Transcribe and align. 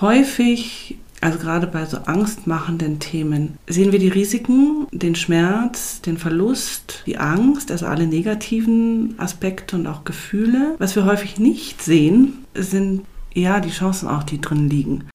Häufig 0.00 0.96
also 1.20 1.40
gerade 1.40 1.66
bei 1.66 1.84
so 1.84 1.96
angstmachenden 1.96 3.00
Themen 3.00 3.58
sehen 3.66 3.90
wir 3.90 3.98
die 3.98 4.06
Risiken, 4.06 4.86
den 4.92 5.16
Schmerz, 5.16 6.00
den 6.00 6.18
Verlust, 6.18 7.02
die 7.06 7.18
Angst, 7.18 7.72
also 7.72 7.86
alle 7.86 8.06
negativen 8.06 9.16
Aspekte 9.18 9.74
und 9.74 9.88
auch 9.88 10.04
Gefühle. 10.04 10.76
Was 10.78 10.94
wir 10.94 11.04
häufig 11.04 11.40
nicht 11.40 11.82
sehen, 11.82 12.44
sind 12.54 13.02
ja 13.34 13.58
die 13.58 13.70
Chancen 13.70 14.06
auch, 14.06 14.22
die 14.22 14.40
drin 14.40 14.70
liegen. 14.70 15.08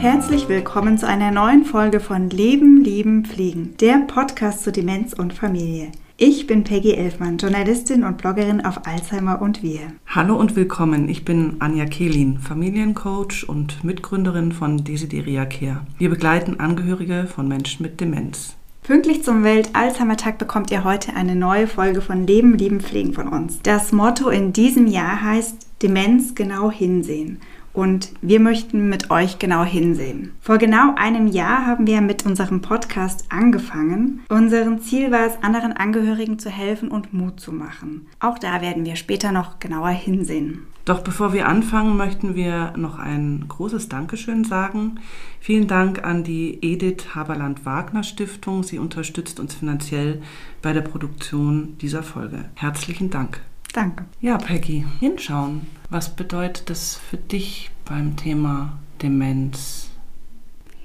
Herzlich 0.00 0.48
willkommen 0.48 0.98
zu 0.98 1.06
einer 1.06 1.30
neuen 1.30 1.64
Folge 1.64 2.00
von 2.00 2.30
Leben, 2.30 2.82
Lieben, 2.82 3.24
Fliegen, 3.24 3.76
der 3.76 3.98
Podcast 4.08 4.64
zu 4.64 4.72
Demenz 4.72 5.12
und 5.12 5.32
Familie. 5.32 5.92
Ich 6.18 6.46
bin 6.46 6.64
Peggy 6.64 6.94
Elfmann, 6.94 7.36
Journalistin 7.36 8.02
und 8.02 8.16
Bloggerin 8.16 8.64
auf 8.64 8.86
Alzheimer 8.86 9.42
und 9.42 9.62
Wir. 9.62 9.80
Hallo 10.06 10.34
und 10.34 10.56
willkommen. 10.56 11.10
Ich 11.10 11.26
bin 11.26 11.56
Anja 11.58 11.84
Kehlin, 11.84 12.38
Familiencoach 12.38 13.46
und 13.46 13.84
Mitgründerin 13.84 14.52
von 14.52 14.82
Desideria 14.82 15.44
Care. 15.44 15.86
Wir 15.98 16.08
begleiten 16.08 16.58
Angehörige 16.58 17.26
von 17.26 17.46
Menschen 17.48 17.82
mit 17.82 18.00
Demenz. 18.00 18.56
Pünktlich 18.82 19.24
zum 19.24 19.44
Welt-Alzheimer-Tag 19.44 20.38
bekommt 20.38 20.70
ihr 20.70 20.84
heute 20.84 21.14
eine 21.14 21.36
neue 21.36 21.66
Folge 21.66 22.00
von 22.00 22.26
Leben, 22.26 22.56
Lieben, 22.56 22.80
Pflegen 22.80 23.12
von 23.12 23.28
uns. 23.28 23.60
Das 23.62 23.92
Motto 23.92 24.30
in 24.30 24.54
diesem 24.54 24.86
Jahr 24.86 25.20
heißt 25.20 25.66
Demenz 25.82 26.34
genau 26.34 26.70
hinsehen 26.70 27.42
und 27.76 28.12
wir 28.22 28.40
möchten 28.40 28.88
mit 28.88 29.10
euch 29.10 29.38
genau 29.38 29.62
hinsehen. 29.62 30.32
Vor 30.40 30.56
genau 30.56 30.94
einem 30.96 31.26
Jahr 31.26 31.66
haben 31.66 31.86
wir 31.86 32.00
mit 32.00 32.24
unserem 32.24 32.62
Podcast 32.62 33.26
angefangen. 33.28 34.22
Unser 34.30 34.78
Ziel 34.80 35.12
war 35.12 35.26
es, 35.26 35.42
anderen 35.42 35.74
Angehörigen 35.74 36.38
zu 36.38 36.48
helfen 36.48 36.88
und 36.88 37.12
Mut 37.12 37.38
zu 37.38 37.52
machen. 37.52 38.06
Auch 38.18 38.38
da 38.38 38.62
werden 38.62 38.86
wir 38.86 38.96
später 38.96 39.30
noch 39.30 39.58
genauer 39.58 39.90
hinsehen. 39.90 40.66
Doch 40.86 41.00
bevor 41.00 41.32
wir 41.32 41.48
anfangen, 41.48 41.96
möchten 41.96 42.34
wir 42.34 42.72
noch 42.76 42.98
ein 42.98 43.44
großes 43.48 43.88
Dankeschön 43.88 44.44
sagen. 44.44 45.00
Vielen 45.40 45.66
Dank 45.66 46.04
an 46.04 46.24
die 46.24 46.58
Edith 46.62 47.14
Haberland-Wagner 47.14 48.04
Stiftung. 48.04 48.62
Sie 48.62 48.78
unterstützt 48.78 49.38
uns 49.38 49.54
finanziell 49.54 50.22
bei 50.62 50.72
der 50.72 50.82
Produktion 50.82 51.76
dieser 51.80 52.04
Folge. 52.04 52.46
Herzlichen 52.54 53.10
Dank. 53.10 53.40
Danke. 53.76 54.06
Ja, 54.22 54.38
Peggy, 54.38 54.86
hinschauen. 55.00 55.66
Was 55.90 56.08
bedeutet 56.08 56.70
das 56.70 56.96
für 56.96 57.18
dich 57.18 57.70
beim 57.84 58.16
Thema 58.16 58.78
Demenz? 59.02 59.90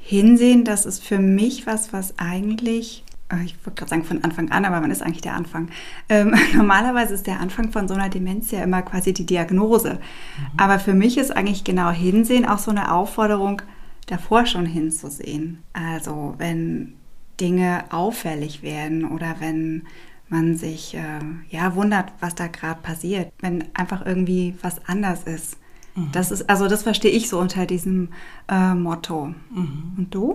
Hinsehen, 0.01 0.65
das 0.65 0.85
ist 0.85 1.01
für 1.01 1.17
mich 1.17 1.65
was, 1.65 1.93
was 1.93 2.19
eigentlich 2.19 3.05
äh, 3.29 3.45
ich 3.45 3.55
würde 3.65 3.75
gerade 3.75 3.89
sagen 3.89 4.03
von 4.03 4.25
Anfang 4.25 4.51
an, 4.51 4.65
aber 4.65 4.81
wann 4.81 4.91
ist 4.91 5.01
eigentlich 5.01 5.21
der 5.21 5.35
Anfang? 5.35 5.69
Ähm, 6.09 6.35
normalerweise 6.53 7.13
ist 7.13 7.27
der 7.27 7.39
Anfang 7.39 7.71
von 7.71 7.87
so 7.87 7.93
einer 7.93 8.09
Demenz 8.09 8.51
ja 8.51 8.61
immer 8.61 8.81
quasi 8.81 9.13
die 9.13 9.25
Diagnose. 9.25 9.93
Mhm. 9.93 10.59
Aber 10.59 10.77
für 10.77 10.93
mich 10.93 11.17
ist 11.17 11.31
eigentlich 11.31 11.63
genau 11.63 11.91
Hinsehen 11.91 12.45
auch 12.45 12.59
so 12.59 12.71
eine 12.71 12.91
Aufforderung, 12.91 13.61
davor 14.07 14.45
schon 14.45 14.65
hinzusehen. 14.65 15.63
Also 15.71 16.35
wenn 16.39 16.95
Dinge 17.39 17.85
auffällig 17.89 18.63
werden 18.63 19.05
oder 19.05 19.37
wenn 19.39 19.83
man 20.31 20.55
sich 20.55 20.95
äh, 20.95 21.19
ja 21.49 21.75
wundert, 21.75 22.11
was 22.19 22.35
da 22.35 22.47
gerade 22.47 22.81
passiert, 22.81 23.31
wenn 23.41 23.65
einfach 23.73 24.05
irgendwie 24.05 24.55
was 24.61 24.83
anders 24.85 25.23
ist. 25.23 25.57
Mhm. 25.95 26.09
Das 26.11 26.31
ist 26.31 26.49
also 26.49 26.67
das 26.67 26.83
verstehe 26.83 27.11
ich 27.11 27.29
so 27.29 27.39
unter 27.39 27.65
diesem 27.65 28.09
äh, 28.47 28.73
Motto. 28.73 29.33
Mhm. 29.51 29.93
Und 29.97 30.13
du? 30.13 30.31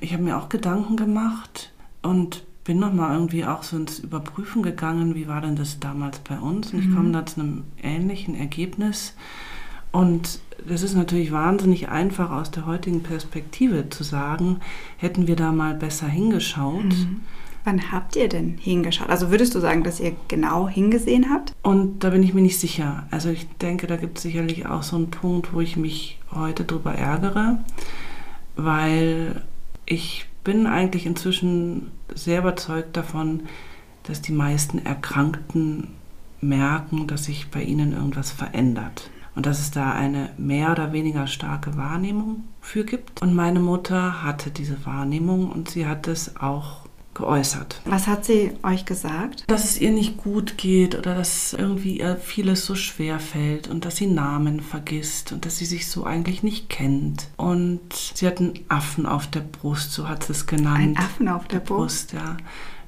Ich 0.00 0.12
habe 0.12 0.22
mir 0.22 0.36
auch 0.36 0.48
Gedanken 0.48 0.96
gemacht 0.96 1.72
und 2.02 2.44
bin 2.64 2.78
nochmal 2.78 3.14
irgendwie 3.14 3.44
auch 3.44 3.62
so 3.62 3.76
ins 3.76 3.98
Überprüfen 3.98 4.62
gegangen, 4.62 5.14
wie 5.14 5.28
war 5.28 5.42
denn 5.42 5.54
das 5.54 5.80
damals 5.80 6.18
bei 6.20 6.38
uns? 6.38 6.72
Und 6.72 6.80
ich 6.80 6.94
komme 6.94 7.08
mhm. 7.08 7.12
da 7.12 7.26
zu 7.26 7.40
einem 7.40 7.64
ähnlichen 7.82 8.34
Ergebnis. 8.34 9.14
Und 9.92 10.40
das 10.66 10.82
ist 10.82 10.94
natürlich 10.94 11.30
wahnsinnig 11.30 11.88
einfach 11.88 12.30
aus 12.30 12.50
der 12.50 12.66
heutigen 12.66 13.02
Perspektive 13.02 13.90
zu 13.90 14.02
sagen, 14.02 14.60
hätten 14.96 15.26
wir 15.26 15.36
da 15.36 15.52
mal 15.52 15.74
besser 15.74 16.08
hingeschaut. 16.08 16.84
Mhm. 16.84 17.20
Wann 17.64 17.90
habt 17.92 18.14
ihr 18.14 18.28
denn 18.28 18.58
hingeschaut? 18.58 19.08
Also 19.08 19.30
würdest 19.30 19.54
du 19.54 19.60
sagen, 19.60 19.84
dass 19.84 19.98
ihr 19.98 20.14
genau 20.28 20.68
hingesehen 20.68 21.30
habt? 21.30 21.54
Und 21.62 22.04
da 22.04 22.10
bin 22.10 22.22
ich 22.22 22.34
mir 22.34 22.42
nicht 22.42 22.60
sicher. 22.60 23.06
Also 23.10 23.30
ich 23.30 23.48
denke, 23.56 23.86
da 23.86 23.96
gibt 23.96 24.18
es 24.18 24.22
sicherlich 24.22 24.66
auch 24.66 24.82
so 24.82 24.96
einen 24.96 25.10
Punkt, 25.10 25.54
wo 25.54 25.60
ich 25.60 25.76
mich 25.76 26.18
heute 26.30 26.64
drüber 26.64 26.94
ärgere, 26.94 27.58
weil 28.56 29.42
ich 29.86 30.26
bin 30.44 30.66
eigentlich 30.66 31.06
inzwischen 31.06 31.90
sehr 32.14 32.40
überzeugt 32.40 32.96
davon, 32.96 33.44
dass 34.02 34.20
die 34.20 34.32
meisten 34.32 34.84
Erkrankten 34.84 35.88
merken, 36.42 37.06
dass 37.06 37.24
sich 37.24 37.50
bei 37.50 37.62
ihnen 37.62 37.92
irgendwas 37.92 38.30
verändert 38.30 39.10
und 39.34 39.46
dass 39.46 39.60
es 39.60 39.70
da 39.70 39.92
eine 39.92 40.30
mehr 40.36 40.70
oder 40.70 40.92
weniger 40.92 41.26
starke 41.26 41.76
Wahrnehmung 41.76 42.44
für 42.60 42.84
gibt. 42.84 43.22
Und 43.22 43.34
meine 43.34 43.60
Mutter 43.60 44.22
hatte 44.22 44.50
diese 44.50 44.84
Wahrnehmung 44.84 45.50
und 45.50 45.70
sie 45.70 45.86
hat 45.86 46.06
es 46.06 46.36
auch 46.36 46.83
geäußert. 47.14 47.80
Was 47.84 48.06
hat 48.06 48.24
sie 48.24 48.52
euch 48.62 48.84
gesagt? 48.84 49.44
Dass 49.46 49.64
es 49.64 49.80
ihr 49.80 49.92
nicht 49.92 50.16
gut 50.16 50.58
geht 50.58 50.94
oder 50.96 51.14
dass 51.14 51.52
irgendwie 51.52 52.00
ihr 52.00 52.16
vieles 52.16 52.66
so 52.66 52.74
schwer 52.74 53.18
fällt 53.20 53.68
und 53.68 53.84
dass 53.84 53.96
sie 53.96 54.06
Namen 54.06 54.60
vergisst 54.60 55.32
und 55.32 55.46
dass 55.46 55.58
sie 55.58 55.66
sich 55.66 55.88
so 55.88 56.04
eigentlich 56.04 56.42
nicht 56.42 56.68
kennt. 56.68 57.28
Und 57.36 57.80
sie 57.92 58.26
hat 58.26 58.40
einen 58.40 58.58
Affen 58.68 59.06
auf 59.06 59.26
der 59.26 59.40
Brust, 59.40 59.92
so 59.92 60.08
hat 60.08 60.24
sie 60.24 60.32
es 60.32 60.46
genannt. 60.46 60.78
Ein 60.78 60.96
Affen 60.96 61.28
auf 61.28 61.46
der, 61.48 61.60
der 61.60 61.66
Brust? 61.66 62.10
Brust? 62.10 62.12
Ja. 62.12 62.36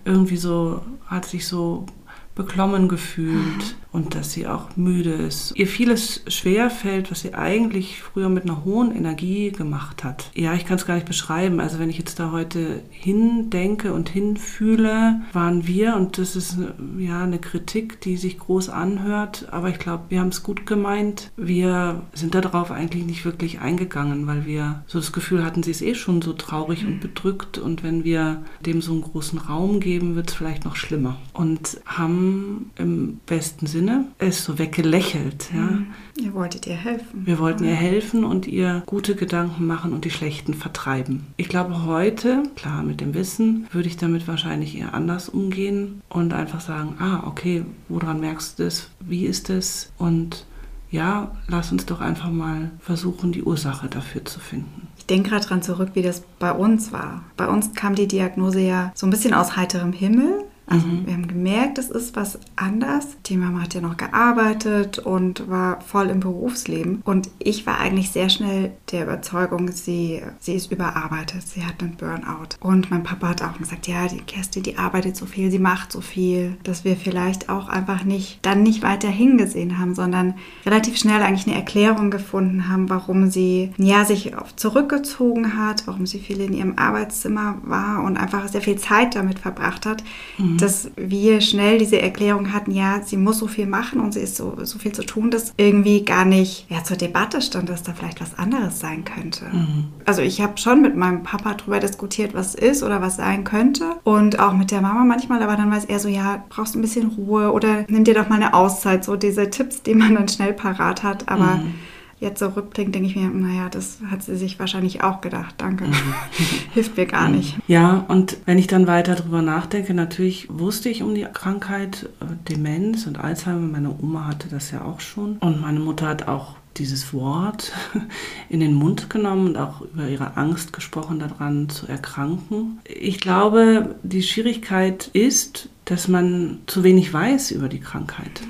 Irgendwie 0.05 0.37
so 0.37 0.83
hat 1.07 1.25
sich 1.25 1.47
so 1.47 1.87
beklommen 2.35 2.89
gefühlt 2.89 3.77
und 3.97 4.15
dass 4.15 4.33
sie 4.33 4.47
auch 4.47 4.77
müde 4.77 5.11
ist. 5.11 5.55
Ihr 5.57 5.67
vieles 5.67 6.21
schwer 6.29 6.69
fällt, 6.69 7.11
was 7.11 7.23
sie 7.23 7.33
eigentlich 7.33 8.03
früher 8.03 8.29
mit 8.29 8.45
einer 8.45 8.63
hohen 8.63 8.95
Energie 8.95 9.51
gemacht 9.51 10.05
hat. 10.05 10.31
Ja, 10.35 10.53
ich 10.53 10.67
kann 10.67 10.77
es 10.77 10.85
gar 10.85 10.97
nicht 10.97 11.07
beschreiben. 11.07 11.61
Also 11.61 11.79
wenn 11.79 11.89
ich 11.89 11.97
jetzt 11.97 12.21
da 12.21 12.31
heute 12.31 12.83
hindenke 12.91 13.95
und 13.95 14.11
hinfühle, 14.11 15.23
waren 15.33 15.67
wir, 15.67 15.97
und 15.97 16.19
das 16.19 16.37
ist 16.37 16.59
ja 16.99 17.23
eine 17.23 17.39
Kritik, 17.39 18.03
die 18.03 18.19
sich 18.19 18.39
groß 18.39 18.69
anhört, 18.69 19.49
aber 19.51 19.71
ich 19.71 19.79
glaube, 19.79 20.05
wir 20.11 20.21
haben 20.21 20.29
es 20.29 20.43
gut 20.43 20.67
gemeint. 20.67 21.31
Wir 21.39 22.03
sind 22.13 22.35
darauf 22.35 22.71
eigentlich 22.71 23.07
nicht 23.07 23.25
wirklich 23.25 23.61
eingegangen, 23.61 24.27
weil 24.27 24.45
wir 24.45 24.85
so 24.87 24.99
das 24.99 25.13
Gefühl 25.15 25.43
hatten, 25.43 25.63
sie 25.63 25.71
ist 25.71 25.81
eh 25.81 25.95
schon 25.95 26.21
so 26.21 26.35
traurig 26.35 26.85
und 26.85 27.01
bedrückt 27.01 27.57
und 27.57 27.83
wenn 27.83 28.05
wir 28.05 28.43
dem 28.61 28.83
so 28.83 28.93
einen 28.93 29.01
großen 29.01 29.39
Raum 29.39 29.81
geben, 29.81 30.17
wird 30.17 30.29
es 30.29 30.35
vielleicht 30.35 30.67
noch 30.67 30.77
schlimmer. 30.77 31.17
Und 31.33 31.81
haben 31.87 32.73
im 32.77 33.21
besten 33.25 33.67
Sinne 33.67 33.86
Sinne 33.87 34.07
es 34.19 34.45
so 34.45 34.59
weggelächelt. 34.59 35.51
Ja. 35.55 35.61
Mhm. 35.61 35.87
Ihr 36.19 36.35
wolltet 36.35 36.67
ihr 36.67 36.75
helfen. 36.75 37.25
Wir 37.25 37.39
wollten 37.39 37.65
ihr 37.65 37.75
helfen 37.75 38.25
und 38.25 38.49
ihr 38.49 38.83
gute 38.87 39.15
Gedanken 39.15 39.67
machen 39.67 39.93
und 39.93 40.05
die 40.05 40.11
schlechten 40.11 40.55
vertreiben. 40.55 41.27
Ich 41.37 41.49
glaube, 41.49 41.85
heute, 41.85 42.43
klar, 42.57 42.83
mit 42.83 43.01
dem 43.01 43.15
Wissen, 43.15 43.69
würde 43.71 43.89
ich 43.89 43.97
damit 43.97 44.27
wahrscheinlich 44.27 44.77
eher 44.77 44.95
anders 44.95 45.29
umgehen 45.29 46.03
und 46.09 46.33
einfach 46.33 46.61
sagen, 46.61 46.97
ah, 46.99 47.23
okay, 47.27 47.65
woran 47.89 48.19
merkst 48.19 48.59
du 48.59 48.65
das? 48.65 48.91
Wie 49.01 49.25
ist 49.25 49.51
es? 49.51 49.93
Und 49.99 50.47
ja, 50.91 51.37
lass 51.47 51.71
uns 51.71 51.87
doch 51.87 52.01
einfach 52.01 52.31
mal 52.31 52.73
versuchen, 52.81 53.31
die 53.31 53.43
Ursache 53.45 53.87
dafür 53.89 54.25
zu 54.25 54.41
finden. 54.41 54.89
Ich 54.99 55.07
denke 55.07 55.31
gerade 55.31 55.45
daran 55.45 55.63
zurück, 55.63 55.91
wie 55.95 56.03
das 56.03 56.25
bei 56.41 56.51
uns 56.51 56.91
war. 56.91 57.23
Bei 57.37 57.47
uns 57.47 57.75
kam 57.75 57.95
die 57.95 58.09
Diagnose 58.09 58.61
ja 58.61 58.91
so 58.97 59.07
ein 59.07 59.11
bisschen 59.11 59.35
aus 59.35 59.57
heiterem 59.57 59.93
Himmel. 59.93 60.45
Also 60.67 60.87
mhm. 60.87 61.07
wir 61.07 61.15
haben 61.15 61.29
gemerkt, 61.29 61.79
es 61.79 61.91
ist 61.91 62.17
was 62.17 62.39
anders. 62.57 63.17
Die 63.27 63.37
Mama 63.37 63.63
hat 63.63 63.75
ja 63.75 63.81
noch 63.81 63.97
gearbeitet 63.97 64.99
und 64.99 65.49
war 65.49 65.81
voll 65.81 66.09
im 66.09 66.21
Berufsleben. 66.21 67.03
Und 67.05 67.31
ich 67.39 67.67
war 67.67 67.79
eigentlich 67.79 68.11
sehr 68.11 68.29
schnell 68.29 68.73
der 68.91 69.05
Überzeugung, 69.05 69.71
sie, 69.71 70.23
sie 70.41 70.55
ist 70.55 70.73
überarbeitet. 70.73 71.43
Sie 71.47 71.65
hat 71.65 71.81
einen 71.81 71.97
Burnout. 71.97 72.57
Und 72.61 72.91
mein 72.91 73.05
Papa 73.05 73.29
hat 73.29 73.43
auch 73.43 73.59
gesagt, 73.59 73.87
ja, 73.87 74.09
die 74.09 74.19
Kerstin, 74.19 74.65
die 74.65 74.77
arbeitet 74.77 75.17
so 75.17 75.27
viel, 75.27 75.51
sie 75.51 75.59
macht 75.61 75.93
so 75.93 76.01
viel, 76.01 76.57
dass 76.65 76.85
wir 76.85 76.97
vielleicht 76.97 77.49
auch 77.49 77.69
einfach 77.69 78.05
nicht, 78.05 78.45
dann 78.45 78.63
nicht 78.63 78.83
weiter 78.83 79.09
hingesehen 79.09 79.79
haben, 79.79 79.95
sondern 79.95 80.35
relativ 80.65 80.97
schnell 80.97 81.23
eigentlich 81.23 81.47
eine 81.47 81.57
Erklärung 81.57 82.11
gefunden 82.11 82.69
haben, 82.69 82.91
warum 82.91 83.31
sie, 83.31 83.71
ja, 83.79 84.05
sich 84.05 84.33
zurückgezogen 84.57 85.57
hat, 85.57 85.87
warum 85.87 86.07
sie 86.07 86.19
viel 86.19 86.41
in 86.41 86.53
ihrem 86.53 86.75
Arbeitszimmer 86.77 87.59
war 87.63 88.03
und 88.03 88.17
einfach 88.17 88.49
sehr 88.49 88.63
viel 88.63 88.77
Zeit 88.77 89.15
damit 89.15 89.39
verbracht 89.39 89.87
hat. 89.87 90.03
Mhm 90.39 90.56
Mhm. 90.57 90.61
dass 90.61 90.91
wir 90.97 91.41
schnell 91.41 91.79
diese 91.79 92.01
Erklärung 92.01 92.53
hatten, 92.53 92.71
ja, 92.71 93.01
sie 93.03 93.17
muss 93.17 93.39
so 93.39 93.47
viel 93.47 93.67
machen 93.67 94.01
und 94.01 94.13
sie 94.13 94.21
ist 94.21 94.37
so, 94.37 94.57
so 94.65 94.79
viel 94.79 94.93
zu 94.93 95.05
tun, 95.05 95.31
dass 95.31 95.53
irgendwie 95.57 96.05
gar 96.05 96.25
nicht 96.25 96.67
ja, 96.69 96.83
zur 96.83 96.97
Debatte 96.97 97.41
stand, 97.41 97.69
dass 97.69 97.83
da 97.83 97.93
vielleicht 97.93 98.21
was 98.21 98.39
anderes 98.39 98.81
sein 98.81 99.05
könnte. 99.05 99.47
Mhm. 99.47 99.85
Also 100.05 100.23
ich 100.23 100.41
habe 100.41 100.59
schon 100.59 100.83
mit 100.83 100.97
meinem 100.97 101.23
Papa 101.23 101.55
darüber 101.55 101.81
diskutiert, 101.81 102.35
was 102.35 102.55
ist 102.55 102.83
oder 102.83 103.01
was 103.01 103.17
sein 103.17 103.45
könnte 103.45 103.97
und 104.05 104.39
auch 104.39 104.55
mit 104.55 104.71
der 104.71 104.81
Mama 104.81 105.05
manchmal, 105.05 105.43
aber 105.43 105.57
dann 105.57 105.71
war 105.71 105.79
es 105.79 105.85
eher 105.85 106.01
so, 106.01 106.09
ja, 106.09 106.45
brauchst 106.49 106.75
ein 106.75 106.83
bisschen 106.83 107.09
Ruhe 107.09 107.53
oder 107.53 107.85
nimm 107.89 108.05
dir 108.05 108.15
doch 108.15 108.29
mal 108.29 108.37
eine 108.37 108.55
Auszeit, 108.55 109.05
so 109.05 109.17
diese 109.17 109.51
Tipps, 109.51 109.83
die 109.83 109.95
man 109.95 110.15
dann 110.15 110.29
schnell 110.29 110.53
parat 110.53 111.03
hat, 111.03 111.29
aber 111.29 111.57
mhm 111.57 111.75
jetzt 112.19 112.39
so 112.39 112.47
rückblickend 112.47 112.95
denke 112.95 113.09
ich 113.09 113.17
mir, 113.17 113.29
naja, 113.29 113.69
das 113.69 113.99
hat 114.11 114.23
sie 114.23 114.37
sich 114.37 114.59
wahrscheinlich 114.59 115.03
auch 115.03 115.21
gedacht. 115.21 115.55
Danke. 115.59 115.87
Hilft 116.73 116.97
mir 116.97 117.07
gar 117.07 117.29
nicht. 117.29 117.59
Ja, 117.67 118.05
und 118.09 118.39
wenn 118.47 118.59
ich 118.59 118.67
dann 118.67 118.87
weiter 118.87 119.15
drüber 119.15 119.43
nachdenke, 119.43 119.95
natürlich 119.95 120.49
wusste 120.51 120.89
ich 120.89 121.03
um 121.03 121.15
die 121.15 121.27
Krankheit 121.33 122.09
äh, 122.21 122.27
Demenz 122.49 123.07
und 123.07 123.19
Alzheimer. 123.19 123.61
Meine 123.61 123.95
Oma 124.01 124.27
hatte 124.27 124.49
das 124.49 124.71
ja 124.71 124.85
auch 124.85 125.01
schon. 125.01 125.37
Und 125.39 125.61
meine 125.61 125.81
Mutter 125.81 126.09
hat 126.09 126.29
auch 126.29 126.57
dieses 126.77 127.13
Wort 127.13 127.73
in 128.49 128.61
den 128.61 128.75
Mund 128.75 129.11
genommen 129.11 129.49
und 129.49 129.57
auch 129.57 129.81
über 129.81 130.09
ihre 130.09 130.37
Angst 130.37 130.73
gesprochen, 130.73 131.19
daran 131.19 131.69
zu 131.69 131.87
erkranken. 131.87 132.81
Ich 132.85 133.21
glaube, 133.21 133.97
die 134.03 134.23
Schwierigkeit 134.23 135.09
ist, 135.13 135.69
dass 135.85 136.09
man 136.09 136.59
zu 136.67 136.83
wenig 136.83 137.13
weiß 137.13 137.51
über 137.51 137.69
die 137.69 137.81
Krankheit. 137.81 138.43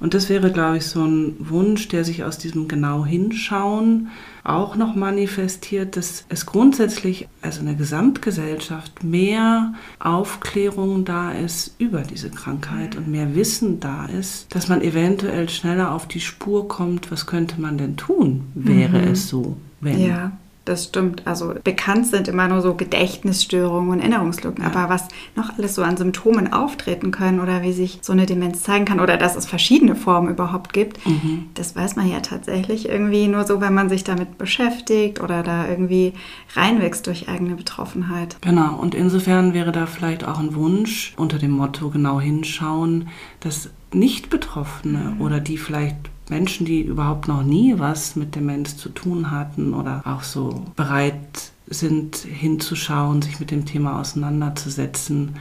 Und 0.00 0.14
das 0.14 0.28
wäre, 0.28 0.52
glaube 0.52 0.78
ich, 0.78 0.86
so 0.86 1.04
ein 1.04 1.36
Wunsch, 1.38 1.88
der 1.88 2.04
sich 2.04 2.24
aus 2.24 2.38
diesem 2.38 2.68
genau 2.68 3.04
hinschauen 3.04 4.08
auch 4.48 4.76
noch 4.76 4.94
manifestiert, 4.94 5.96
dass 5.96 6.24
es 6.30 6.46
grundsätzlich, 6.46 7.28
also 7.42 7.60
in 7.60 7.66
der 7.66 7.74
Gesamtgesellschaft, 7.74 9.04
mehr 9.04 9.74
Aufklärung 9.98 11.04
da 11.04 11.32
ist 11.32 11.74
über 11.78 12.00
diese 12.00 12.30
Krankheit 12.30 12.96
und 12.96 13.08
mehr 13.08 13.34
Wissen 13.34 13.78
da 13.78 14.06
ist, 14.06 14.54
dass 14.54 14.68
man 14.68 14.80
eventuell 14.80 15.50
schneller 15.50 15.92
auf 15.92 16.08
die 16.08 16.20
Spur 16.20 16.66
kommt, 16.66 17.10
was 17.10 17.26
könnte 17.26 17.60
man 17.60 17.76
denn 17.76 17.96
tun, 17.96 18.44
wäre 18.54 18.98
mhm. 18.98 19.12
es 19.12 19.28
so, 19.28 19.56
wenn. 19.80 20.00
Ja 20.00 20.32
das 20.68 20.84
stimmt. 20.84 21.26
Also 21.26 21.54
bekannt 21.64 22.06
sind 22.06 22.28
immer 22.28 22.48
nur 22.48 22.60
so 22.60 22.74
Gedächtnisstörungen 22.74 23.90
und 23.90 24.00
Erinnerungslücken. 24.00 24.62
Ja. 24.62 24.70
Aber 24.70 24.88
was 24.88 25.08
noch 25.34 25.56
alles 25.56 25.74
so 25.74 25.82
an 25.82 25.96
Symptomen 25.96 26.52
auftreten 26.52 27.10
können 27.10 27.40
oder 27.40 27.62
wie 27.62 27.72
sich 27.72 27.98
so 28.02 28.12
eine 28.12 28.26
Demenz 28.26 28.62
zeigen 28.62 28.84
kann 28.84 29.00
oder 29.00 29.16
dass 29.16 29.36
es 29.36 29.46
verschiedene 29.46 29.96
Formen 29.96 30.28
überhaupt 30.28 30.72
gibt, 30.72 31.04
mhm. 31.06 31.46
das 31.54 31.74
weiß 31.74 31.96
man 31.96 32.10
ja 32.10 32.20
tatsächlich 32.20 32.88
irgendwie 32.88 33.28
nur 33.28 33.44
so, 33.44 33.60
wenn 33.60 33.74
man 33.74 33.88
sich 33.88 34.04
damit 34.04 34.38
beschäftigt 34.38 35.20
oder 35.20 35.42
da 35.42 35.68
irgendwie 35.68 36.12
reinwächst 36.54 37.06
durch 37.06 37.28
eigene 37.28 37.54
Betroffenheit. 37.54 38.36
Genau. 38.42 38.76
Und 38.76 38.94
insofern 38.94 39.54
wäre 39.54 39.72
da 39.72 39.86
vielleicht 39.86 40.24
auch 40.24 40.38
ein 40.38 40.54
Wunsch 40.54 41.14
unter 41.16 41.38
dem 41.38 41.52
Motto 41.52 41.90
genau 41.90 42.20
hinschauen, 42.20 43.08
dass 43.40 43.70
Nicht-Betroffene 43.92 45.14
mhm. 45.14 45.20
oder 45.20 45.40
die 45.40 45.56
vielleicht 45.56 45.96
Menschen, 46.30 46.66
die 46.66 46.82
überhaupt 46.82 47.28
noch 47.28 47.42
nie 47.42 47.78
was 47.78 48.16
mit 48.16 48.34
Demenz 48.34 48.76
zu 48.76 48.88
tun 48.88 49.30
hatten 49.30 49.74
oder 49.74 50.02
auch 50.04 50.22
so 50.22 50.64
bereit 50.76 51.52
sind 51.66 52.16
hinzuschauen, 52.16 53.22
sich 53.22 53.40
mit 53.40 53.50
dem 53.50 53.66
Thema 53.66 54.00
auseinanderzusetzen, 54.00 55.36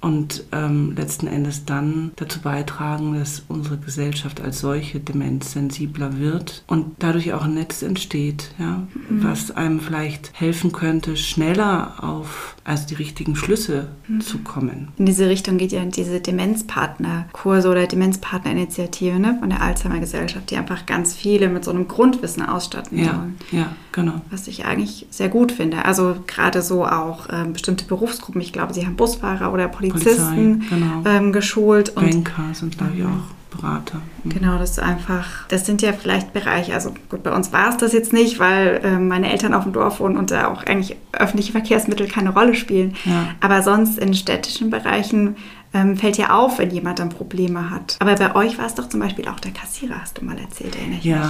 und 0.00 0.44
ähm, 0.52 0.94
letzten 0.96 1.26
Endes 1.26 1.64
dann 1.64 2.12
dazu 2.16 2.40
beitragen, 2.40 3.18
dass 3.18 3.42
unsere 3.48 3.78
Gesellschaft 3.78 4.40
als 4.40 4.60
solche 4.60 5.00
demenzsensibler 5.00 6.18
wird 6.18 6.62
und 6.66 6.96
dadurch 6.98 7.32
auch 7.32 7.44
ein 7.44 7.54
Netz 7.54 7.82
entsteht, 7.82 8.50
ja, 8.58 8.86
mhm. 9.08 9.24
was 9.24 9.50
einem 9.50 9.80
vielleicht 9.80 10.30
helfen 10.34 10.72
könnte, 10.72 11.16
schneller 11.16 12.02
auf 12.02 12.56
also 12.64 12.86
die 12.88 12.94
richtigen 12.94 13.36
Schlüsse 13.36 13.88
mhm. 14.08 14.20
zu 14.20 14.38
kommen. 14.38 14.88
In 14.98 15.06
diese 15.06 15.28
Richtung 15.28 15.56
geht 15.56 15.72
ja 15.72 15.84
diese 15.84 16.20
Demenzpartnerkurse 16.20 17.68
oder 17.68 17.86
Demenzpartnerinitiative 17.86 19.18
ne, 19.20 19.36
von 19.38 19.50
der 19.50 19.62
Alzheimer 19.62 20.00
Gesellschaft, 20.00 20.50
die 20.50 20.56
einfach 20.56 20.84
ganz 20.84 21.14
viele 21.14 21.48
mit 21.48 21.64
so 21.64 21.70
einem 21.70 21.86
Grundwissen 21.86 22.44
ausstatten 22.44 22.98
ja, 22.98 23.04
sollen. 23.04 23.36
Ja, 23.52 23.76
genau. 23.92 24.20
Was 24.30 24.48
ich 24.48 24.64
eigentlich 24.64 25.06
sehr 25.10 25.28
gut 25.28 25.52
finde. 25.52 25.84
Also 25.84 26.16
gerade 26.26 26.60
so 26.60 26.84
auch 26.84 27.28
ähm, 27.30 27.52
bestimmte 27.52 27.84
Berufsgruppen. 27.84 28.40
Ich 28.40 28.52
glaube, 28.52 28.74
sie 28.74 28.84
haben 28.84 28.96
Busfahrer 28.96 29.52
oder 29.52 29.68
Polizei 29.68 29.95
Polizisten 30.04 30.64
genau. 30.68 31.02
ähm, 31.04 31.32
geschult. 31.32 31.90
Und 31.90 32.10
Banker 32.10 32.54
sind, 32.54 32.78
glaube 32.78 32.92
ich, 32.96 33.04
auch 33.04 33.36
Berater. 33.56 34.00
Mhm. 34.24 34.30
Genau, 34.30 34.58
das 34.58 34.72
ist 34.72 34.80
einfach, 34.80 35.46
das 35.48 35.66
sind 35.66 35.82
ja 35.82 35.92
vielleicht 35.92 36.32
Bereiche, 36.32 36.74
also 36.74 36.92
gut, 37.08 37.22
bei 37.22 37.34
uns 37.34 37.52
war 37.52 37.70
es 37.70 37.76
das 37.76 37.92
jetzt 37.92 38.12
nicht, 38.12 38.38
weil 38.38 38.80
äh, 38.82 38.98
meine 38.98 39.30
Eltern 39.30 39.54
auf 39.54 39.64
dem 39.64 39.72
Dorf 39.72 40.00
wohnen 40.00 40.16
und 40.16 40.30
da 40.30 40.48
auch 40.48 40.64
eigentlich 40.64 40.96
öffentliche 41.12 41.52
Verkehrsmittel 41.52 42.08
keine 42.08 42.30
Rolle 42.30 42.54
spielen. 42.54 42.94
Ja. 43.04 43.28
Aber 43.40 43.62
sonst 43.62 43.98
in 43.98 44.14
städtischen 44.14 44.70
Bereichen 44.70 45.36
ähm, 45.72 45.96
fällt 45.96 46.18
ja 46.18 46.30
auf, 46.30 46.58
wenn 46.58 46.70
jemand 46.70 46.98
dann 46.98 47.08
Probleme 47.08 47.70
hat. 47.70 47.96
Aber 48.00 48.14
bei 48.14 48.34
euch 48.34 48.58
war 48.58 48.66
es 48.66 48.74
doch 48.74 48.88
zum 48.88 49.00
Beispiel 49.00 49.28
auch 49.28 49.40
der 49.40 49.52
Kassierer, 49.52 50.00
hast 50.00 50.18
du 50.18 50.24
mal 50.24 50.38
erzählt, 50.38 50.76
erinnere 50.76 50.98
ich 50.98 51.04
ja. 51.04 51.18
mich. 51.18 51.28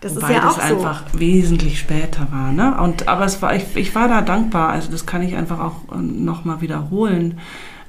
Das 0.00 0.12
ist 0.16 0.28
ja 0.28 0.48
auch 0.48 0.56
das 0.56 0.68
so. 0.68 0.76
einfach 0.76 1.02
wesentlich 1.12 1.80
später 1.80 2.28
war. 2.30 2.52
Ne? 2.52 2.80
Und, 2.80 3.08
aber 3.08 3.24
es 3.24 3.42
war, 3.42 3.54
ich, 3.54 3.64
ich 3.74 3.94
war 3.94 4.08
da 4.08 4.22
dankbar, 4.22 4.70
also 4.70 4.90
das 4.90 5.06
kann 5.06 5.22
ich 5.22 5.34
einfach 5.34 5.58
auch 5.58 5.92
äh, 5.92 5.98
nochmal 5.98 6.60
wiederholen 6.60 7.38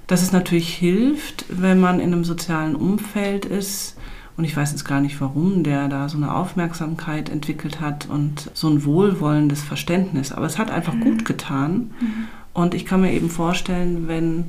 dass 0.10 0.24
es 0.24 0.32
natürlich 0.32 0.74
hilft, 0.74 1.46
wenn 1.50 1.80
man 1.80 2.00
in 2.00 2.12
einem 2.12 2.24
sozialen 2.24 2.76
Umfeld 2.76 3.46
ist. 3.46 3.96
Und 4.36 4.44
ich 4.44 4.58
weiß 4.58 4.72
jetzt 4.72 4.84
gar 4.84 5.02
nicht, 5.02 5.22
warum 5.22 5.64
der 5.64 5.88
da 5.88 6.10
so 6.10 6.18
eine 6.18 6.34
Aufmerksamkeit 6.34 7.30
entwickelt 7.30 7.80
hat 7.80 8.10
und 8.10 8.50
so 8.56 8.70
ein 8.70 8.86
wohlwollendes 8.86 9.62
Verständnis. 9.62 10.32
Aber 10.32 10.48
es 10.48 10.58
hat 10.58 10.72
einfach 10.72 10.96
mhm. 10.96 11.02
gut 11.02 11.26
getan. 11.26 11.92
Mhm. 12.00 12.28
Und 12.54 12.74
ich 12.74 12.88
kann 12.88 13.02
mir 13.02 13.14
eben 13.14 13.30
vorstellen, 13.30 14.08
wenn 14.08 14.46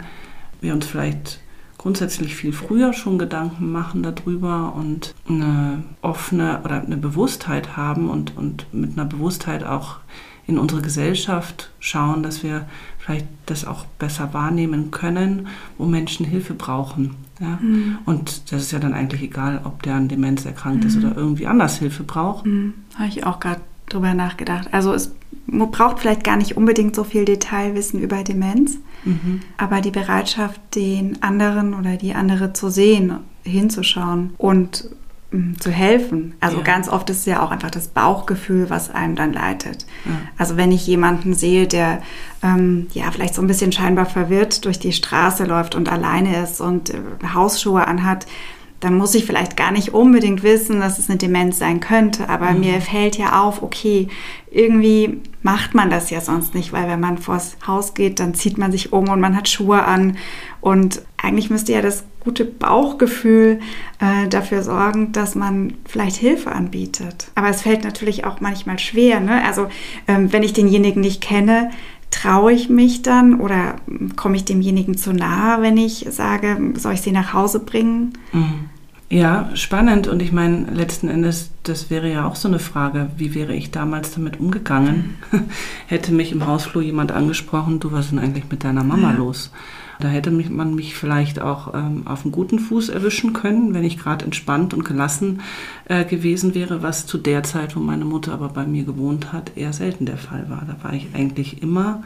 wir 0.63 0.73
uns 0.73 0.87
vielleicht 0.87 1.41
grundsätzlich 1.77 2.37
viel 2.37 2.55
früher 2.55 2.95
schon 2.95 3.19
Gedanken 3.19 3.71
machen 3.71 4.03
darüber 4.03 4.73
und 4.75 5.15
eine 5.29 5.83
offene 6.01 6.63
oder 6.65 6.81
eine 6.81 6.97
Bewusstheit 6.97 7.77
haben 7.77 8.09
und, 8.09 8.35
und 8.35 8.73
mit 8.73 8.93
einer 8.93 9.05
Bewusstheit 9.05 9.63
auch 9.65 9.97
in 10.47 10.59
unsere 10.59 10.81
Gesellschaft 10.81 11.71
schauen, 11.81 12.23
dass 12.23 12.43
wir 12.43 12.67
vielleicht 13.01 13.27
das 13.47 13.65
auch 13.65 13.87
besser 13.99 14.33
wahrnehmen 14.35 14.91
können, 14.91 15.49
wo 15.79 15.87
Menschen 15.87 16.27
Hilfe 16.27 16.55
brauchen. 16.55 17.17
Ja? 17.41 17.59
Mhm. 17.61 17.99
Und 18.05 18.53
das 18.53 18.63
ist 18.63 18.73
ja 18.73 18.79
dann 18.79 18.95
eigentlich 18.95 19.23
egal, 19.23 19.63
ob 19.65 19.83
der 19.83 19.95
an 19.95 20.09
Demenz 20.09 20.45
erkrankt 20.45 20.85
mhm. 20.85 20.89
ist 20.89 20.97
oder 20.99 21.17
irgendwie 21.17 21.47
anders 21.47 21.79
Hilfe 21.79 22.05
braucht. 22.05 22.47
Mhm. 22.47 22.75
Habe 22.95 23.09
ich 23.09 23.25
auch 23.25 23.41
gerade 23.41 23.61
drüber 23.89 24.15
nachgedacht. 24.15 24.69
Also 24.73 24.93
es 24.93 25.13
braucht 25.47 25.99
vielleicht 25.99 26.23
gar 26.25 26.37
nicht 26.37 26.57
unbedingt 26.57 26.95
so 26.95 27.03
viel 27.03 27.25
Detailwissen 27.25 28.01
über 28.01 28.23
Demenz, 28.23 28.79
mhm. 29.05 29.41
aber 29.57 29.81
die 29.81 29.91
Bereitschaft, 29.91 30.61
den 30.75 31.23
anderen 31.23 31.75
oder 31.75 31.97
die 31.97 32.15
andere 32.15 32.53
zu 32.53 32.71
sehen, 32.71 33.15
hinzuschauen 33.43 34.35
und 34.37 34.91
zu 35.61 35.71
helfen. 35.71 36.35
Also 36.41 36.59
ja. 36.59 36.63
ganz 36.65 36.89
oft 36.89 37.09
ist 37.09 37.19
es 37.19 37.27
ja 37.27 37.43
auch 37.43 37.53
einfach 37.53 37.71
das 37.71 37.89
Bauchgefühl, 37.89 38.69
was 38.69 38.91
einem 38.91 39.15
dann 39.15 39.33
leitet. 39.33 39.87
Ja. 40.05 40.13
Also 40.37 40.57
wenn 40.57 40.73
ich 40.73 40.87
jemanden 40.87 41.35
sehe, 41.35 41.69
der 41.69 42.03
ähm, 42.43 42.89
ja 42.93 43.11
vielleicht 43.13 43.35
so 43.35 43.43
ein 43.43 43.47
bisschen 43.47 43.71
scheinbar 43.71 44.07
verwirrt 44.07 44.65
durch 44.65 44.81
die 44.81 44.93
Straße 44.93 45.45
läuft 45.45 45.77
und 45.77 45.91
alleine 45.91 46.43
ist 46.43 46.61
und 46.61 46.91
äh, 46.91 46.99
Hausschuhe 47.33 47.87
anhat, 47.87 48.27
dann 48.81 48.97
muss 48.97 49.15
ich 49.15 49.27
vielleicht 49.27 49.57
gar 49.57 49.71
nicht 49.71 49.93
unbedingt 49.93 50.43
wissen, 50.43 50.81
dass 50.81 50.99
es 50.99 51.09
eine 51.09 51.19
Demenz 51.19 51.59
sein 51.59 51.81
könnte. 51.81 52.29
Aber 52.29 52.51
mhm. 52.51 52.61
mir 52.61 52.81
fällt 52.81 53.17
ja 53.17 53.43
auf, 53.43 53.63
okay, 53.63 54.09
irgendwie 54.51 55.21
macht 55.43 55.75
man 55.75 55.91
das 55.91 56.11
ja 56.11 56.21
sonst 56.21 56.55
nicht, 56.55 56.73
weil 56.73 56.89
wenn 56.89 56.99
man 56.99 57.19
vors 57.19 57.57
Haus 57.67 57.95
geht, 57.95 58.19
dann 58.19 58.35
zieht 58.35 58.59
man 58.59 58.73
sich 58.73 58.93
um 58.93 59.09
und 59.11 59.21
man 59.21 59.37
hat 59.37 59.49
Schuhe 59.49 59.85
an. 59.85 60.17
Und 60.63 61.03
eigentlich 61.19 61.51
müsste 61.51 61.73
ja 61.73 61.83
das 61.83 62.05
gute 62.21 62.45
Bauchgefühl 62.45 63.61
äh, 63.99 64.29
dafür 64.29 64.63
sorgen, 64.63 65.13
dass 65.13 65.35
man 65.35 65.75
vielleicht 65.87 66.17
Hilfe 66.17 66.53
anbietet. 66.53 67.31
Aber 67.35 67.49
es 67.49 67.63
fällt 67.63 67.83
natürlich 67.83 68.25
auch 68.25 68.41
manchmal 68.41 68.79
schwer. 68.79 69.21
Ne? 69.21 69.45
Also 69.45 69.69
ähm, 70.07 70.33
wenn 70.33 70.43
ich 70.43 70.53
denjenigen 70.53 71.01
nicht 71.01 71.23
kenne, 71.23 71.71
traue 72.11 72.53
ich 72.53 72.69
mich 72.69 73.03
dann 73.03 73.41
oder 73.41 73.77
komme 74.17 74.37
ich 74.37 74.45
demjenigen 74.45 74.97
zu 74.97 75.13
nahe, 75.13 75.63
wenn 75.63 75.77
ich 75.77 76.07
sage, 76.11 76.59
soll 76.77 76.95
ich 76.95 77.03
sie 77.03 77.13
nach 77.13 77.33
Hause 77.33 77.61
bringen? 77.61 78.13
Mhm. 78.33 78.69
Ja, 79.13 79.51
spannend. 79.55 80.07
Und 80.07 80.23
ich 80.23 80.31
meine, 80.31 80.71
letzten 80.71 81.09
Endes, 81.09 81.51
das 81.65 81.91
wäre 81.91 82.11
ja 82.11 82.27
auch 82.27 82.37
so 82.37 82.47
eine 82.47 82.61
Frage, 82.61 83.11
wie 83.17 83.35
wäre 83.35 83.55
ich 83.55 83.73
damals 83.73 84.15
damit 84.15 84.39
umgegangen? 84.39 85.17
Mhm. 85.33 85.43
Hätte 85.89 86.13
mich 86.13 86.31
im 86.31 86.47
Hausflur 86.47 86.83
jemand 86.83 87.11
angesprochen, 87.11 87.81
du, 87.81 87.91
was 87.91 88.07
ist 88.07 88.11
denn 88.13 88.21
eigentlich 88.21 88.45
mit 88.49 88.63
deiner 88.63 88.85
Mama 88.85 89.11
ja. 89.11 89.19
los? 89.19 89.51
Da 89.99 90.09
hätte 90.09 90.31
mich, 90.31 90.49
man 90.49 90.75
mich 90.75 90.95
vielleicht 90.95 91.43
auch 91.43 91.75
ähm, 91.75 92.07
auf 92.07 92.23
einen 92.25 92.33
guten 92.33 92.59
Fuß 92.59 92.89
erwischen 92.89 93.35
können, 93.35 93.75
wenn 93.75 93.85
ich 93.85 93.99
gerade 93.99 94.25
entspannt 94.25 94.73
und 94.73 94.83
gelassen 94.83 95.43
äh, 95.85 96.07
gewesen 96.07 96.55
wäre, 96.55 96.83
was 96.83 97.05
zu 97.05 97.19
der 97.19 97.43
Zeit, 97.43 97.77
wo 97.77 97.81
meine 97.81 98.07
Mutter 98.07 98.33
aber 98.33 98.49
bei 98.49 98.67
mir 98.67 98.85
gewohnt 98.85 99.31
hat, 99.35 99.59
eher 99.59 99.75
selten 99.75 100.07
der 100.07 100.17
Fall 100.17 100.49
war. 100.49 100.65
Da 100.67 100.83
war 100.83 100.95
ich 100.95 101.09
eigentlich 101.13 101.63
immer 101.63 102.03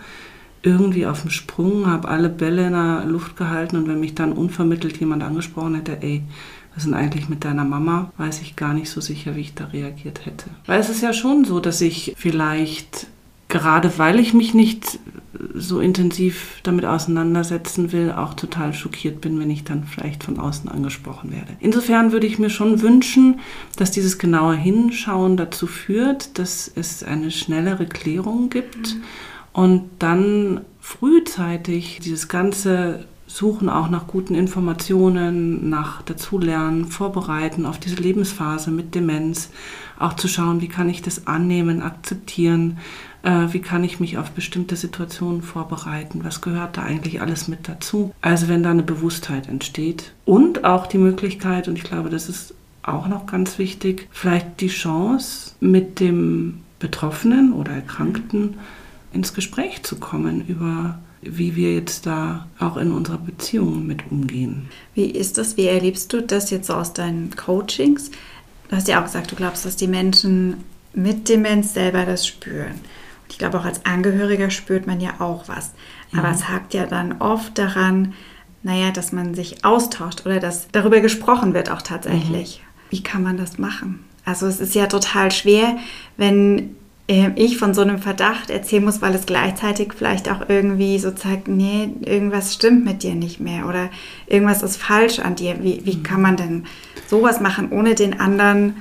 irgendwie 0.65 1.07
auf 1.07 1.21
dem 1.21 1.31
Sprung, 1.31 1.87
habe 1.87 2.09
alle 2.09 2.31
Bälle 2.31 2.67
in 2.67 2.73
der 2.73 3.05
Luft 3.05 3.37
gehalten 3.37 3.77
und 3.77 3.87
wenn 3.87 4.01
mich 4.01 4.15
dann 4.17 4.33
unvermittelt 4.33 4.97
jemand 4.97 5.23
angesprochen 5.23 5.77
hätte, 5.77 6.03
ey, 6.03 6.25
was 6.75 6.85
ist 6.85 6.91
denn 6.91 6.95
eigentlich 6.95 7.29
mit 7.29 7.45
deiner 7.45 7.65
Mama, 7.65 8.13
weiß 8.17 8.41
ich 8.43 8.57
gar 8.57 8.75
nicht 8.75 8.91
so 8.91 9.01
sicher, 9.01 9.37
wie 9.37 9.41
ich 9.41 9.55
da 9.55 9.67
reagiert 9.67 10.27
hätte. 10.27 10.47
Weil 10.67 10.81
es 10.81 10.89
ist 10.89 11.03
ja 11.03 11.13
schon 11.13 11.45
so, 11.45 11.61
dass 11.61 11.81
ich 11.81 12.15
vielleicht 12.17 13.07
gerade 13.55 13.99
weil 13.99 14.19
ich 14.19 14.35
mich 14.35 14.53
nicht 14.53 14.99
so 15.55 15.79
intensiv 15.79 16.59
damit 16.65 16.85
auseinandersetzen 16.85 17.93
will, 17.93 18.11
auch 18.11 18.35
total 18.35 18.75
schockiert 18.75 19.21
bin, 19.21 19.39
wenn 19.39 19.51
ich 19.51 19.63
dann 19.63 19.85
vielleicht 19.85 20.25
von 20.25 20.41
außen 20.41 20.69
angesprochen 20.69 21.31
werde. 21.31 21.53
Insofern 21.61 22.11
würde 22.11 22.27
ich 22.27 22.41
mir 22.41 22.51
schon 22.51 22.83
wünschen, 22.83 23.39
dass 23.77 23.93
dieses 23.93 24.19
genaue 24.19 24.57
Hinschauen 24.57 25.37
dazu 25.37 25.69
führt, 25.69 26.39
dass 26.39 26.69
es 26.75 27.05
eine 27.05 27.31
schnellere 27.31 27.87
Klärung 27.87 28.51
gibt 28.51 28.97
mhm. 28.97 29.03
und 29.53 29.91
dann 30.01 30.63
frühzeitig 30.81 32.01
dieses 32.03 32.27
ganze 32.27 33.05
suchen 33.35 33.69
auch 33.69 33.91
nach 33.91 34.07
guten 34.07 34.37
Informationen, 34.37 35.69
nach 35.69 36.03
Dazulernen, 36.03 36.85
vorbereiten 36.85 37.67
auf 37.67 37.81
diese 37.81 37.97
Lebensphase 37.97 38.71
mit 38.71 38.95
Demenz, 38.95 39.51
auch 39.99 40.13
zu 40.13 40.29
schauen, 40.29 40.61
wie 40.61 40.69
kann 40.69 40.89
ich 40.89 41.03
das 41.03 41.27
annehmen, 41.27 41.83
akzeptieren, 41.83 42.79
äh, 43.25 43.49
wie 43.51 43.59
kann 43.59 43.83
ich 43.83 43.99
mich 43.99 44.19
auf 44.19 44.31
bestimmte 44.31 44.77
Situationen 44.77 45.43
vorbereiten, 45.43 46.21
was 46.23 46.43
gehört 46.43 46.77
da 46.77 46.85
eigentlich 46.85 47.21
alles 47.21 47.49
mit 47.49 47.69
dazu. 47.69 48.15
Also 48.21 48.47
wenn 48.47 48.63
da 48.63 48.71
eine 48.71 48.85
Bewusstheit 48.85 49.49
entsteht 49.49 50.13
und 50.25 50.65
auch 50.65 50.87
die 50.87 50.99
Möglichkeit, 50.99 51.67
und 51.67 51.77
ich 51.77 51.83
glaube, 51.83 52.11
das 52.11 52.29
ist 52.29 52.55
auch 52.85 53.09
noch 53.09 53.27
ganz 53.27 53.59
wichtig, 53.59 54.07
vielleicht 54.13 54.61
die 54.61 54.69
Chance 54.69 55.55
mit 55.59 55.99
dem 55.99 56.61
Betroffenen 56.79 57.53
oder 57.53 57.73
Erkrankten 57.73 58.59
ins 59.13 59.35
Gespräch 59.35 59.83
zu 59.83 59.97
kommen 59.97 60.47
über 60.47 61.01
wie 61.25 61.57
wir 61.57 61.75
jetzt 61.75 62.07
da 62.07 62.47
auch 62.59 62.77
in 62.77 62.93
unserer 62.93 63.19
Beziehung 63.19 63.87
mit 63.87 64.11
umgehen. 64.11 64.69
Wie 64.95 65.07
ist 65.07 65.39
das? 65.39 65.57
Wie 65.57 65.67
erlebst 65.67 66.13
du 66.13 66.23
das 66.23 66.51
jetzt 66.51 66.67
so 66.67 66.75
aus 66.75 66.93
deinen 66.93 67.35
Coachings? 67.35 68.11
Du 68.69 68.77
hast 68.77 68.89
ja 68.89 69.01
auch 69.01 69.05
gesagt, 69.05 69.31
du 69.31 69.37
glaubst, 69.37 69.65
dass 69.65 69.77
die 69.77 69.89
Menschen 69.89 70.65
mit 70.95 71.29
Demenz 71.29 71.75
selber 71.75 72.05
das 72.05 72.27
spüren. 72.27 72.73
Und 72.73 73.31
ich 73.31 73.39
glaube, 73.39 73.59
auch 73.59 73.65
als 73.65 73.85
Angehöriger 73.85 74.51
spürt 74.51 74.87
man 74.87 75.01
ja 75.01 75.21
auch 75.21 75.49
was. 75.49 75.73
Aber 76.13 76.29
mhm. 76.29 76.35
es 76.35 76.49
hakt 76.49 76.75
ja 76.75 76.87
dann 76.87 77.21
oft 77.21 77.59
daran, 77.59 78.15
naja, 78.63 78.91
dass 78.91 79.13
man 79.13 79.35
sich 79.35 79.65
austauscht 79.65 80.25
oder 80.25 80.41
dass 80.41 80.69
darüber 80.73 81.01
gesprochen 81.01 81.55
wird 81.55 81.71
auch 81.71 81.83
tatsächlich. 81.83 82.63
Mhm. 82.63 82.91
Wie 82.91 83.03
kann 83.03 83.23
man 83.23 83.37
das 83.37 83.59
machen? 83.59 84.05
Also 84.25 84.47
es 84.47 84.61
ist 84.61 84.75
ja 84.75 84.87
total 84.87 85.31
schwer, 85.31 85.77
wenn 86.17 86.77
ich 87.07 87.59
von 87.59 87.75
so 87.75 87.83
einem 87.83 87.99
Verdacht 87.99 88.49
erzählen 88.49 88.85
muss, 88.85 89.03
weil 89.03 89.15
es 89.15 89.27
gleichzeitig 89.27 89.93
vielleicht 89.95 90.31
auch 90.31 90.49
irgendwie 90.49 90.99
so 90.99 91.11
zeigt, 91.11 91.49
nee, 91.49 91.91
irgendwas 92.01 92.55
stimmt 92.55 92.85
mit 92.85 93.03
dir 93.03 93.15
nicht 93.15 93.41
mehr 93.41 93.69
oder 93.69 93.91
irgendwas 94.27 94.63
ist 94.63 94.79
falsch 94.79 95.19
an 95.19 95.35
dir. 95.35 95.63
Wie, 95.63 95.83
wie 95.85 96.03
kann 96.03 96.23
man 96.23 96.37
denn 96.37 96.65
sowas 97.07 97.41
machen, 97.41 97.71
ohne 97.73 97.95
den 97.95 98.21
anderen 98.21 98.77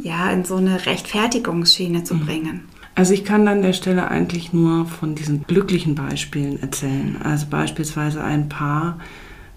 ja 0.00 0.30
in 0.30 0.44
so 0.44 0.56
eine 0.56 0.86
Rechtfertigungsschiene 0.86 2.04
zu 2.04 2.14
mhm. 2.14 2.26
bringen? 2.26 2.68
Also 2.94 3.12
ich 3.12 3.24
kann 3.24 3.46
an 3.48 3.62
der 3.62 3.72
Stelle 3.72 4.08
eigentlich 4.08 4.52
nur 4.52 4.86
von 4.86 5.16
diesen 5.16 5.44
glücklichen 5.44 5.96
Beispielen 5.96 6.60
erzählen. 6.62 7.16
Also 7.22 7.46
beispielsweise 7.50 8.22
ein 8.22 8.48
Paar, 8.48 8.98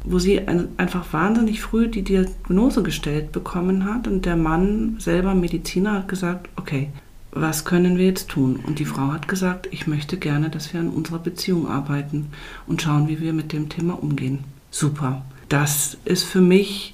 wo 0.03 0.17
sie 0.17 0.41
einfach 0.47 1.13
wahnsinnig 1.13 1.61
früh 1.61 1.87
die 1.87 2.03
Diagnose 2.03 2.81
gestellt 2.81 3.31
bekommen 3.31 3.85
hat 3.85 4.07
und 4.07 4.25
der 4.25 4.35
Mann 4.35 4.95
selber 4.97 5.35
Mediziner 5.35 5.93
hat 5.93 6.07
gesagt, 6.07 6.49
okay, 6.55 6.89
was 7.31 7.65
können 7.65 7.97
wir 7.97 8.05
jetzt 8.05 8.29
tun? 8.29 8.59
Und 8.65 8.79
die 8.79 8.85
Frau 8.85 9.13
hat 9.13 9.27
gesagt, 9.27 9.67
ich 9.71 9.87
möchte 9.87 10.17
gerne, 10.17 10.49
dass 10.49 10.73
wir 10.73 10.79
an 10.79 10.89
unserer 10.89 11.19
Beziehung 11.19 11.67
arbeiten 11.67 12.27
und 12.67 12.81
schauen, 12.81 13.07
wie 13.07 13.19
wir 13.19 13.33
mit 13.33 13.53
dem 13.53 13.69
Thema 13.69 14.01
umgehen. 14.01 14.43
Super. 14.69 15.23
Das 15.49 15.97
ist 16.05 16.23
für 16.23 16.41
mich 16.41 16.93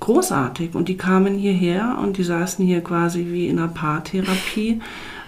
großartig. 0.00 0.74
Und 0.74 0.88
die 0.88 0.96
kamen 0.96 1.34
hierher 1.34 1.98
und 2.02 2.16
die 2.16 2.24
saßen 2.24 2.64
hier 2.64 2.82
quasi 2.82 3.26
wie 3.30 3.48
in 3.48 3.58
einer 3.58 3.68
Paartherapie. 3.68 4.80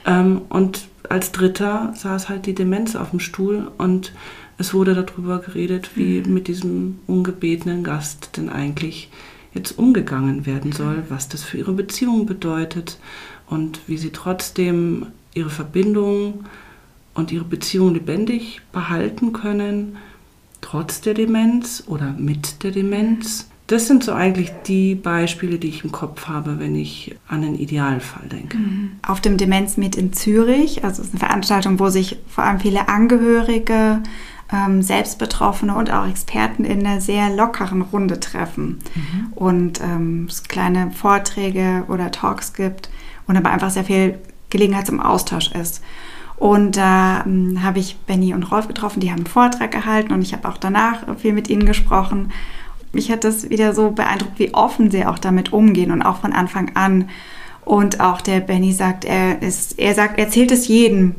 Ähm, 0.06 0.42
und 0.48 0.88
als 1.08 1.32
Dritter 1.32 1.92
saß 1.96 2.28
halt 2.28 2.46
die 2.46 2.54
Demenz 2.54 2.96
auf 2.96 3.10
dem 3.10 3.20
Stuhl 3.20 3.70
und 3.78 4.12
es 4.58 4.74
wurde 4.74 4.94
darüber 4.94 5.38
geredet, 5.38 5.90
wie 5.96 6.20
mhm. 6.20 6.34
mit 6.34 6.48
diesem 6.48 6.98
ungebetenen 7.06 7.82
Gast 7.82 8.36
denn 8.36 8.48
eigentlich 8.48 9.10
jetzt 9.52 9.78
umgegangen 9.78 10.46
werden 10.46 10.72
soll, 10.72 11.02
was 11.08 11.28
das 11.28 11.42
für 11.42 11.58
ihre 11.58 11.72
Beziehung 11.72 12.26
bedeutet 12.26 12.98
und 13.50 13.80
wie 13.86 13.98
sie 13.98 14.10
trotzdem 14.10 15.06
ihre 15.34 15.50
Verbindung 15.50 16.44
und 17.14 17.32
ihre 17.32 17.44
Beziehung 17.44 17.92
lebendig 17.92 18.62
behalten 18.72 19.32
können, 19.32 19.96
trotz 20.60 21.00
der 21.00 21.14
Demenz 21.14 21.84
oder 21.86 22.14
mit 22.16 22.62
der 22.62 22.70
Demenz. 22.70 23.48
Das 23.66 23.86
sind 23.86 24.02
so 24.02 24.12
eigentlich 24.12 24.52
die 24.66 24.94
Beispiele, 24.94 25.58
die 25.58 25.68
ich 25.68 25.84
im 25.84 25.92
Kopf 25.92 26.26
habe, 26.26 26.58
wenn 26.58 26.74
ich 26.74 27.16
an 27.28 27.42
den 27.42 27.56
Idealfall 27.56 28.28
denke. 28.28 28.58
Mhm. 28.58 28.92
Auf 29.06 29.20
dem 29.20 29.36
Demenzmeet 29.36 29.96
in 29.96 30.12
Zürich, 30.12 30.82
also 30.82 31.02
es 31.02 31.08
ist 31.08 31.14
eine 31.14 31.20
Veranstaltung, 31.20 31.78
wo 31.78 31.88
sich 31.88 32.18
vor 32.28 32.44
allem 32.44 32.60
viele 32.60 32.88
Angehörige, 32.88 34.02
ähm, 34.52 34.82
Selbstbetroffene 34.82 35.74
und 35.76 35.92
auch 35.92 36.08
Experten 36.08 36.64
in 36.64 36.84
einer 36.84 37.00
sehr 37.00 37.30
lockeren 37.30 37.82
Runde 37.82 38.18
treffen 38.18 38.80
mhm. 38.94 39.32
und 39.34 39.80
ähm, 39.80 40.26
es 40.28 40.42
kleine 40.42 40.90
Vorträge 40.90 41.84
oder 41.88 42.10
Talks 42.10 42.52
gibt 42.52 42.90
und 43.30 43.36
aber 43.36 43.50
einfach 43.50 43.70
sehr 43.70 43.84
viel 43.84 44.18
Gelegenheit 44.50 44.86
zum 44.86 45.00
Austausch 45.00 45.52
ist. 45.52 45.82
Und 46.36 46.76
da 46.76 47.22
ähm, 47.24 47.62
habe 47.62 47.78
ich 47.78 47.96
Benny 48.06 48.34
und 48.34 48.50
Rolf 48.50 48.66
getroffen, 48.66 49.00
die 49.00 49.10
haben 49.10 49.18
einen 49.18 49.26
Vortrag 49.26 49.70
gehalten 49.70 50.12
und 50.12 50.22
ich 50.22 50.32
habe 50.32 50.48
auch 50.48 50.56
danach 50.56 51.18
viel 51.18 51.32
mit 51.32 51.48
ihnen 51.48 51.64
gesprochen. 51.64 52.32
Mich 52.92 53.10
hat 53.12 53.22
das 53.24 53.50
wieder 53.50 53.72
so 53.72 53.92
beeindruckt, 53.92 54.38
wie 54.38 54.52
offen 54.52 54.90
sie 54.90 55.06
auch 55.06 55.18
damit 55.18 55.52
umgehen 55.52 55.92
und 55.92 56.02
auch 56.02 56.18
von 56.18 56.32
Anfang 56.32 56.72
an. 56.74 57.08
Und 57.64 58.00
auch 58.00 58.20
der 58.20 58.40
Benny 58.40 58.72
sagt, 58.72 59.04
er 59.04 59.42
ist, 59.42 59.78
er 59.78 59.94
sagt, 59.94 60.18
er 60.18 60.24
erzählt 60.24 60.50
es 60.50 60.66
jedem, 60.66 61.16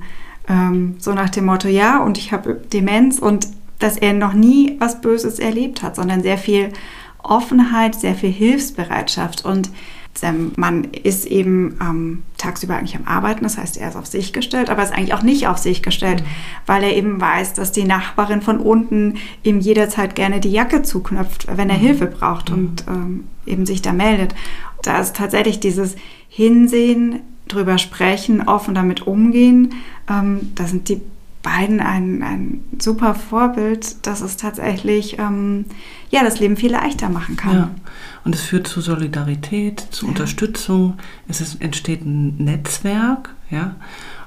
ähm, 0.49 0.95
so 0.99 1.13
nach 1.13 1.29
dem 1.29 1.45
Motto, 1.45 1.69
ja, 1.69 2.03
und 2.03 2.17
ich 2.17 2.33
habe 2.33 2.55
Demenz 2.73 3.19
und 3.19 3.47
dass 3.79 3.97
er 3.97 4.13
noch 4.13 4.33
nie 4.33 4.75
was 4.79 4.99
Böses 4.99 5.39
erlebt 5.39 5.81
hat, 5.81 5.95
sondern 5.95 6.23
sehr 6.23 6.37
viel 6.37 6.73
Offenheit, 7.23 7.95
sehr 7.95 8.15
viel 8.15 8.31
Hilfsbereitschaft 8.31 9.45
und 9.45 9.69
sein 10.13 10.51
Mann 10.57 10.85
ist 10.85 11.25
eben 11.25 11.77
ähm, 11.81 12.23
tagsüber 12.37 12.75
eigentlich 12.75 12.95
am 12.95 13.07
Arbeiten, 13.07 13.43
das 13.43 13.57
heißt, 13.57 13.77
er 13.77 13.89
ist 13.89 13.95
auf 13.95 14.05
sich 14.05 14.33
gestellt, 14.33 14.69
aber 14.69 14.83
ist 14.83 14.93
eigentlich 14.93 15.13
auch 15.13 15.23
nicht 15.23 15.47
auf 15.47 15.57
sich 15.57 15.81
gestellt, 15.81 16.21
mhm. 16.21 16.27
weil 16.65 16.83
er 16.83 16.95
eben 16.95 17.19
weiß, 17.19 17.53
dass 17.53 17.71
die 17.71 17.85
Nachbarin 17.85 18.41
von 18.41 18.59
unten 18.59 19.15
ihm 19.43 19.59
jederzeit 19.59 20.15
gerne 20.15 20.39
die 20.39 20.51
Jacke 20.51 20.81
zuknöpft, 20.81 21.47
wenn 21.55 21.69
er 21.69 21.77
mhm. 21.77 21.81
Hilfe 21.81 22.07
braucht 22.07 22.49
mhm. 22.49 22.55
und 22.55 22.85
ähm, 22.87 23.23
eben 23.45 23.65
sich 23.65 23.81
da 23.81 23.93
meldet. 23.93 24.35
Da 24.83 24.99
ist 24.99 25.15
tatsächlich 25.15 25.59
dieses 25.59 25.95
Hinsehen, 26.27 27.21
drüber 27.47 27.77
sprechen, 27.77 28.47
offen 28.47 28.73
damit 28.73 29.07
umgehen. 29.07 29.73
Ähm, 30.09 30.51
da 30.55 30.65
sind 30.65 30.89
die 30.89 31.01
beiden 31.41 31.79
ein, 31.79 32.21
ein 32.23 32.63
super 32.79 33.15
Vorbild, 33.15 34.05
dass 34.05 34.21
es 34.21 34.37
tatsächlich 34.37 35.17
ähm, 35.19 35.65
ja, 36.09 36.23
das 36.23 36.39
Leben 36.39 36.57
viel 36.57 36.71
leichter 36.71 37.09
machen 37.09 37.35
kann. 37.35 37.55
Ja. 37.55 37.71
Und 38.23 38.35
es 38.35 38.41
führt 38.41 38.67
zu 38.67 38.81
Solidarität, 38.81 39.79
zu 39.91 40.05
ja. 40.05 40.09
Unterstützung. 40.09 40.97
Es 41.27 41.41
ist, 41.41 41.61
entsteht 41.61 42.05
ein 42.05 42.37
Netzwerk. 42.37 43.33
Ja? 43.49 43.75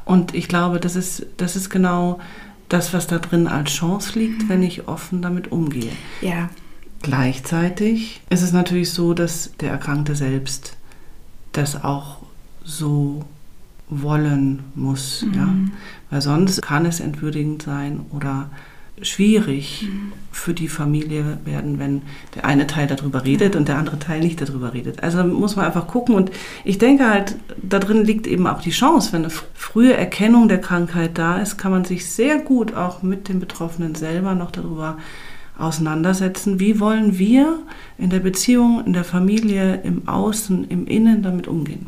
Und 0.04 0.34
ich 0.34 0.48
glaube, 0.48 0.80
das 0.80 0.96
ist, 0.96 1.26
das 1.36 1.56
ist 1.56 1.70
genau 1.70 2.20
das, 2.68 2.92
was 2.92 3.06
da 3.06 3.18
drin 3.18 3.46
als 3.46 3.70
Chance 3.70 4.18
liegt, 4.18 4.44
mhm. 4.44 4.48
wenn 4.48 4.62
ich 4.62 4.88
offen 4.88 5.22
damit 5.22 5.52
umgehe. 5.52 5.92
Ja. 6.20 6.50
Gleichzeitig 7.02 8.22
ist 8.30 8.42
es 8.42 8.52
natürlich 8.52 8.90
so, 8.90 9.14
dass 9.14 9.52
der 9.60 9.70
Erkrankte 9.70 10.16
selbst 10.16 10.76
das 11.52 11.84
auch 11.84 12.18
so 12.64 13.24
wollen 13.88 14.64
muss. 14.74 15.24
Mhm. 15.26 15.34
Ja? 15.34 15.54
Weil 16.10 16.20
sonst 16.20 16.62
kann 16.62 16.86
es 16.86 17.00
entwürdigend 17.00 17.62
sein 17.62 18.00
oder 18.10 18.50
schwierig 19.02 19.88
mhm. 19.88 20.12
für 20.30 20.54
die 20.54 20.68
Familie 20.68 21.38
werden, 21.44 21.78
wenn 21.78 22.02
der 22.34 22.44
eine 22.44 22.66
Teil 22.66 22.86
darüber 22.86 23.24
redet 23.24 23.56
und 23.56 23.66
der 23.66 23.76
andere 23.76 23.98
Teil 23.98 24.20
nicht 24.20 24.40
darüber 24.40 24.72
redet. 24.72 25.02
Also 25.02 25.24
muss 25.24 25.56
man 25.56 25.66
einfach 25.66 25.88
gucken 25.88 26.14
und 26.14 26.30
ich 26.64 26.78
denke 26.78 27.08
halt, 27.08 27.36
da 27.60 27.80
drin 27.80 28.04
liegt 28.04 28.26
eben 28.26 28.46
auch 28.46 28.60
die 28.60 28.70
Chance, 28.70 29.12
wenn 29.12 29.22
eine 29.22 29.32
frühe 29.54 29.94
Erkennung 29.94 30.48
der 30.48 30.60
Krankheit 30.60 31.18
da 31.18 31.38
ist, 31.38 31.58
kann 31.58 31.72
man 31.72 31.84
sich 31.84 32.06
sehr 32.06 32.38
gut 32.38 32.74
auch 32.74 33.02
mit 33.02 33.28
dem 33.28 33.40
Betroffenen 33.40 33.96
selber 33.96 34.34
noch 34.34 34.52
darüber 34.52 34.98
auseinandersetzen. 35.58 36.60
Wie 36.60 36.78
wollen 36.78 37.18
wir 37.18 37.60
in 37.98 38.10
der 38.10 38.20
Beziehung, 38.20 38.84
in 38.86 38.92
der 38.92 39.04
Familie, 39.04 39.80
im 39.82 40.08
Außen, 40.08 40.64
im 40.68 40.86
Innen 40.86 41.22
damit 41.22 41.48
umgehen? 41.48 41.86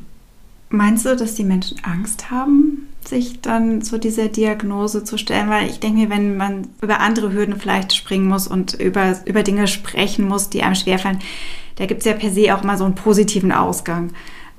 Meinst 0.69 1.07
du, 1.07 1.17
dass 1.17 1.35
die 1.35 1.45
Menschen 1.45 1.79
Angst 1.85 2.31
haben, 2.31 2.89
sich 3.05 3.41
dann 3.41 3.83
zu 3.83 3.99
dieser 3.99 4.29
Diagnose 4.29 5.05
zu 5.05 5.17
stellen? 5.17 5.49
Weil 5.49 5.69
ich 5.69 5.79
denke 5.79 6.01
mir, 6.01 6.11
wenn 6.11 6.37
man 6.37 6.69
über 6.83 7.01
andere 7.01 7.33
Hürden 7.33 7.59
vielleicht 7.59 7.95
springen 7.95 8.27
muss 8.27 8.49
und 8.49 8.75
über, 8.75 9.17
über 9.27 9.43
Dinge 9.43 9.69
sprechen 9.69 10.27
muss, 10.27 10.51
die 10.51 10.63
einem 10.63 10.75
schwerfallen, 10.75 11.21
da 11.77 11.87
gibt 11.87 12.01
es 12.01 12.07
ja 12.07 12.15
per 12.15 12.31
se 12.31 12.55
auch 12.55 12.65
mal 12.65 12.77
so 12.77 12.85
einen 12.85 12.95
positiven 12.95 13.53
Ausgang. 13.53 14.11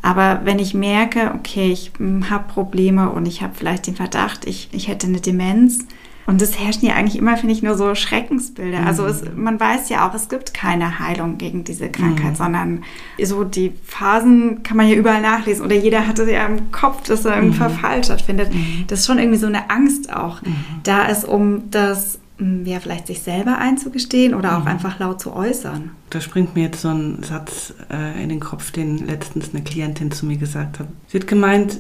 Aber 0.02 0.42
wenn 0.44 0.60
ich 0.60 0.74
merke, 0.74 1.34
okay, 1.36 1.72
ich 1.72 1.92
hm, 1.98 2.30
habe 2.30 2.52
Probleme 2.52 3.10
und 3.10 3.26
ich 3.26 3.42
habe 3.42 3.54
vielleicht 3.56 3.88
den 3.88 3.96
Verdacht, 3.96 4.46
ich, 4.46 4.70
ich 4.72 4.88
hätte 4.88 5.08
eine 5.08 5.20
Demenz, 5.20 5.86
und 6.28 6.42
es 6.42 6.60
herrschen 6.60 6.86
ja 6.86 6.96
eigentlich 6.96 7.18
immer, 7.18 7.38
finde 7.38 7.54
ich, 7.54 7.64
nur 7.64 7.78
so 7.78 7.96
Schreckensbilder. 7.96 8.86
Also 8.86 9.04
mhm. 9.04 9.08
Also 9.08 9.26
es, 9.26 9.36
man 9.36 9.60
weiß 9.60 9.88
ja 9.90 10.08
auch, 10.08 10.14
es 10.14 10.28
gibt 10.28 10.54
keine 10.54 11.00
Heilung 11.00 11.38
gegen 11.38 11.64
diese 11.64 11.90
Krankheit, 11.90 12.32
mhm. 12.32 12.36
sondern 12.36 12.84
so 13.24 13.46
die 13.46 13.72
Phasen 13.86 14.62
kann 14.62 14.76
man 14.76 14.90
ja 14.90 14.96
überall 14.96 15.22
nachlesen. 15.22 15.64
Oder 15.64 15.76
jeder 15.76 16.06
hatte 16.06 16.30
ja 16.30 16.46
im 16.46 16.72
Kopf, 16.72 17.08
dass 17.08 17.24
da 17.24 17.32
ein 17.32 17.48
mhm. 17.48 17.54
Verfall 17.54 18.04
stattfindet. 18.04 18.54
Mhm. 18.54 18.84
Das 18.88 19.00
ist 19.00 19.06
schon 19.06 19.20
irgendwie 19.20 19.38
so 19.38 19.48
eine 19.48 19.70
Angst 19.70 20.14
auch. 20.14 20.42
Mhm. 20.42 20.56
Da 20.84 21.06
ist, 21.06 21.24
um 21.24 21.72
das 21.72 22.20
hm, 22.40 22.66
ja, 22.66 22.82
vielleicht 22.82 23.08
sich 23.08 23.22
selber 23.22 23.58
einzugestehen 23.58 24.34
oder 24.34 24.58
auch 24.58 24.64
mhm. 24.64 24.68
einfach 24.68 25.00
laut 25.00 25.22
zu 25.22 25.34
äußern. 25.34 25.92
Da 26.10 26.20
springt 26.20 26.56
mir 26.56 26.64
jetzt 26.64 26.82
so 26.82 26.90
ein 26.90 27.24
Satz 27.24 27.74
äh, 27.90 28.22
in 28.22 28.28
den 28.28 28.42
Kopf, 28.42 28.72
den 28.72 29.08
letztens 29.08 29.54
eine 29.54 29.64
Klientin 29.64 30.12
zu 30.12 30.26
mir 30.26 30.38
gesagt 30.38 30.80
hat. 30.80 30.88
Sie 31.08 31.18
hat 31.20 31.28
gemeint, 31.28 31.80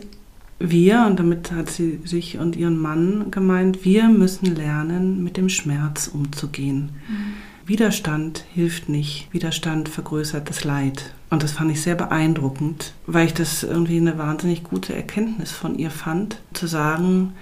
wir, 0.60 1.06
und 1.06 1.20
damit 1.20 1.52
hat 1.52 1.70
sie 1.70 2.00
sich 2.04 2.38
und 2.38 2.56
ihren 2.56 2.78
Mann 2.78 3.30
gemeint, 3.32 3.86
wir 3.86 4.10
müssen 4.10 4.56
lernen, 4.56 5.24
mit 5.24 5.38
dem 5.38 5.50
Schmerz 5.50 6.08
umzugehen. 6.08 6.90
Mhm. 7.08 7.68
Widerstand 7.68 8.46
hilft 8.54 8.88
nicht. 8.88 9.28
Widerstand 9.32 9.90
vergrößert 9.90 10.50
das 10.50 10.64
Leid. 10.64 11.14
Und 11.30 11.44
das 11.44 11.52
fand 11.52 11.70
ich 11.70 11.82
sehr 11.82 11.96
beeindruckend, 11.96 12.94
weil 13.06 13.28
ich 13.28 13.34
das 13.34 13.64
irgendwie 13.64 13.98
eine 13.98 14.18
wahnsinnig 14.18 14.64
gute 14.64 14.96
Erkenntnis 14.96 15.52
von 15.52 15.78
ihr 15.78 15.92
fand, 15.92 16.40
zu 16.54 16.66
sagen, 16.66 17.34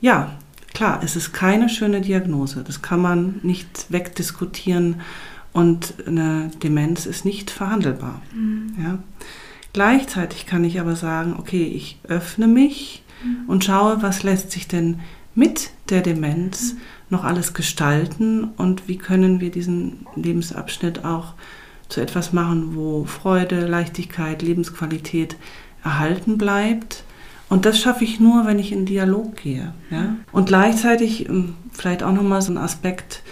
ja, 0.00 0.32
klar, 0.72 1.00
es 1.04 1.14
ist 1.14 1.32
keine 1.32 1.68
schöne 1.68 2.00
Diagnose. 2.00 2.64
Das 2.66 2.80
kann 2.80 3.00
man 3.02 3.40
nicht 3.42 3.86
wegdiskutieren 3.90 5.02
und 5.52 5.94
eine 6.06 6.50
Demenz 6.62 7.04
ist 7.04 7.26
nicht 7.26 7.50
verhandelbar. 7.50 8.22
Mhm. 8.34 8.74
Ja. 8.82 8.98
Gleichzeitig 9.76 10.46
kann 10.46 10.64
ich 10.64 10.80
aber 10.80 10.96
sagen, 10.96 11.36
okay, 11.38 11.64
ich 11.64 11.98
öffne 12.08 12.46
mich 12.46 13.02
mhm. 13.22 13.46
und 13.46 13.62
schaue, 13.62 14.00
was 14.00 14.22
lässt 14.22 14.50
sich 14.50 14.66
denn 14.66 15.00
mit 15.34 15.68
der 15.90 16.00
Demenz 16.00 16.72
mhm. 16.72 16.78
noch 17.10 17.24
alles 17.24 17.52
gestalten 17.52 18.44
und 18.56 18.88
wie 18.88 18.96
können 18.96 19.38
wir 19.38 19.50
diesen 19.50 20.06
Lebensabschnitt 20.14 21.04
auch 21.04 21.34
zu 21.90 22.00
etwas 22.00 22.32
machen, 22.32 22.74
wo 22.74 23.04
Freude, 23.04 23.66
Leichtigkeit, 23.66 24.40
Lebensqualität 24.40 25.36
erhalten 25.84 26.38
bleibt. 26.38 27.04
Und 27.50 27.66
das 27.66 27.78
schaffe 27.78 28.04
ich 28.04 28.18
nur, 28.18 28.46
wenn 28.46 28.58
ich 28.58 28.72
in 28.72 28.86
Dialog 28.86 29.36
gehe. 29.36 29.74
Ja? 29.90 30.16
Und 30.32 30.46
gleichzeitig, 30.46 31.28
ähm, 31.28 31.54
vielleicht 31.70 32.02
auch 32.02 32.14
nochmal 32.14 32.40
so 32.40 32.50
ein 32.50 32.56
Aspekt, 32.56 33.22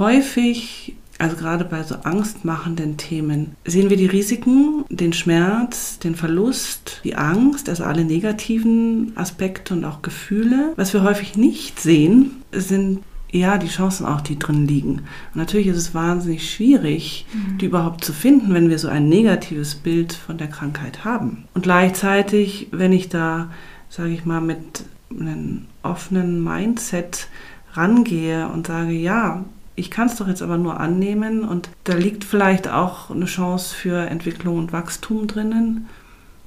häufig, 0.00 0.96
also 1.22 1.36
gerade 1.36 1.64
bei 1.64 1.84
so 1.84 1.94
angstmachenden 2.02 2.96
Themen, 2.96 3.54
sehen 3.64 3.90
wir 3.90 3.96
die 3.96 4.06
Risiken, 4.06 4.84
den 4.88 5.12
Schmerz, 5.12 6.00
den 6.00 6.16
Verlust, 6.16 7.00
die 7.04 7.14
Angst, 7.14 7.68
also 7.68 7.84
alle 7.84 8.04
negativen 8.04 9.12
Aspekte 9.14 9.74
und 9.74 9.84
auch 9.84 10.02
Gefühle. 10.02 10.72
Was 10.74 10.92
wir 10.92 11.04
häufig 11.04 11.36
nicht 11.36 11.78
sehen, 11.78 12.42
sind 12.50 13.04
ja, 13.30 13.56
die 13.56 13.68
Chancen 13.68 14.04
auch, 14.04 14.20
die 14.20 14.36
drin 14.36 14.66
liegen. 14.66 14.94
Und 15.32 15.36
natürlich 15.36 15.68
ist 15.68 15.76
es 15.76 15.94
wahnsinnig 15.94 16.50
schwierig, 16.50 17.24
mhm. 17.32 17.58
die 17.58 17.66
überhaupt 17.66 18.04
zu 18.04 18.12
finden, 18.12 18.52
wenn 18.52 18.68
wir 18.68 18.80
so 18.80 18.88
ein 18.88 19.08
negatives 19.08 19.76
Bild 19.76 20.12
von 20.12 20.38
der 20.38 20.48
Krankheit 20.48 21.04
haben. 21.04 21.44
Und 21.54 21.62
gleichzeitig, 21.62 22.66
wenn 22.72 22.92
ich 22.92 23.08
da, 23.08 23.48
sage 23.88 24.10
ich 24.10 24.24
mal, 24.24 24.40
mit 24.40 24.84
einem 25.08 25.66
offenen 25.84 26.42
Mindset 26.42 27.28
rangehe 27.74 28.48
und 28.48 28.66
sage, 28.66 28.92
ja, 28.92 29.44
ich 29.74 29.90
kann 29.90 30.06
es 30.06 30.16
doch 30.16 30.28
jetzt 30.28 30.42
aber 30.42 30.58
nur 30.58 30.80
annehmen 30.80 31.44
und 31.44 31.70
da 31.84 31.94
liegt 31.94 32.24
vielleicht 32.24 32.68
auch 32.68 33.10
eine 33.10 33.24
Chance 33.24 33.74
für 33.74 34.06
Entwicklung 34.06 34.58
und 34.58 34.72
Wachstum 34.72 35.26
drinnen. 35.26 35.88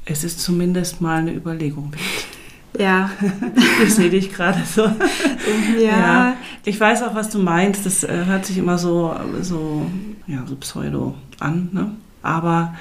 Es 0.06 0.24
ist 0.24 0.40
zumindest 0.40 1.02
mal 1.02 1.18
eine 1.18 1.34
Überlegung 1.34 1.92
wert. 1.92 2.82
Ja. 2.82 3.10
ich 3.84 3.96
sehe 3.96 4.10
dich 4.10 4.32
gerade 4.32 4.62
so. 4.66 4.84
Ja. 5.80 5.82
ja. 5.82 6.34
Ich 6.64 6.80
weiß 6.80 7.04
auch, 7.04 7.16
was 7.16 7.30
du 7.30 7.40
meinst. 7.40 7.86
Das 7.86 8.04
äh, 8.04 8.26
hört 8.26 8.46
sich 8.46 8.58
immer 8.58 8.78
so, 8.78 9.16
so, 9.42 9.90
ja, 10.28 10.44
so 10.46 10.56
pseudo 10.58 11.16
an. 11.40 11.70
Ne? 11.72 11.92
Aber 12.22 12.76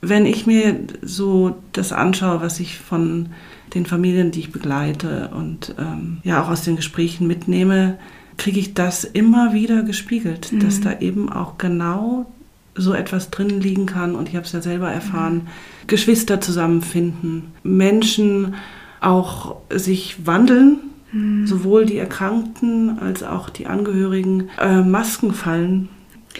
wenn 0.00 0.26
ich 0.26 0.46
mir 0.46 0.80
so 1.02 1.56
das 1.72 1.92
anschaue, 1.92 2.40
was 2.40 2.60
ich 2.60 2.78
von 2.78 3.30
den 3.74 3.86
Familien, 3.86 4.30
die 4.30 4.40
ich 4.40 4.52
begleite 4.52 5.30
und 5.34 5.74
ähm, 5.78 6.18
ja 6.24 6.42
auch 6.42 6.48
aus 6.48 6.62
den 6.62 6.76
Gesprächen 6.76 7.26
mitnehme, 7.26 7.98
kriege 8.38 8.60
ich 8.60 8.72
das 8.72 9.04
immer 9.04 9.52
wieder 9.52 9.82
gespiegelt, 9.82 10.52
mhm. 10.52 10.60
dass 10.60 10.80
da 10.80 11.00
eben 11.00 11.30
auch 11.30 11.58
genau 11.58 12.26
so 12.74 12.94
etwas 12.94 13.30
drin 13.30 13.60
liegen 13.60 13.86
kann. 13.86 14.14
Und 14.14 14.28
ich 14.28 14.36
habe 14.36 14.46
es 14.46 14.52
ja 14.52 14.62
selber 14.62 14.90
erfahren. 14.90 15.34
Mhm. 15.34 15.48
Geschwister 15.88 16.40
zusammenfinden, 16.40 17.52
Menschen 17.62 18.54
auch 19.00 19.56
sich 19.70 20.26
wandeln. 20.26 20.78
Mhm. 21.12 21.46
Sowohl 21.46 21.86
die 21.86 21.98
Erkrankten 21.98 22.98
als 22.98 23.22
auch 23.22 23.50
die 23.50 23.66
Angehörigen. 23.66 24.48
Äh, 24.58 24.82
Masken 24.82 25.32
fallen. 25.32 25.88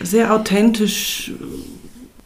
Sehr 0.02 0.32
authentisch 0.32 1.32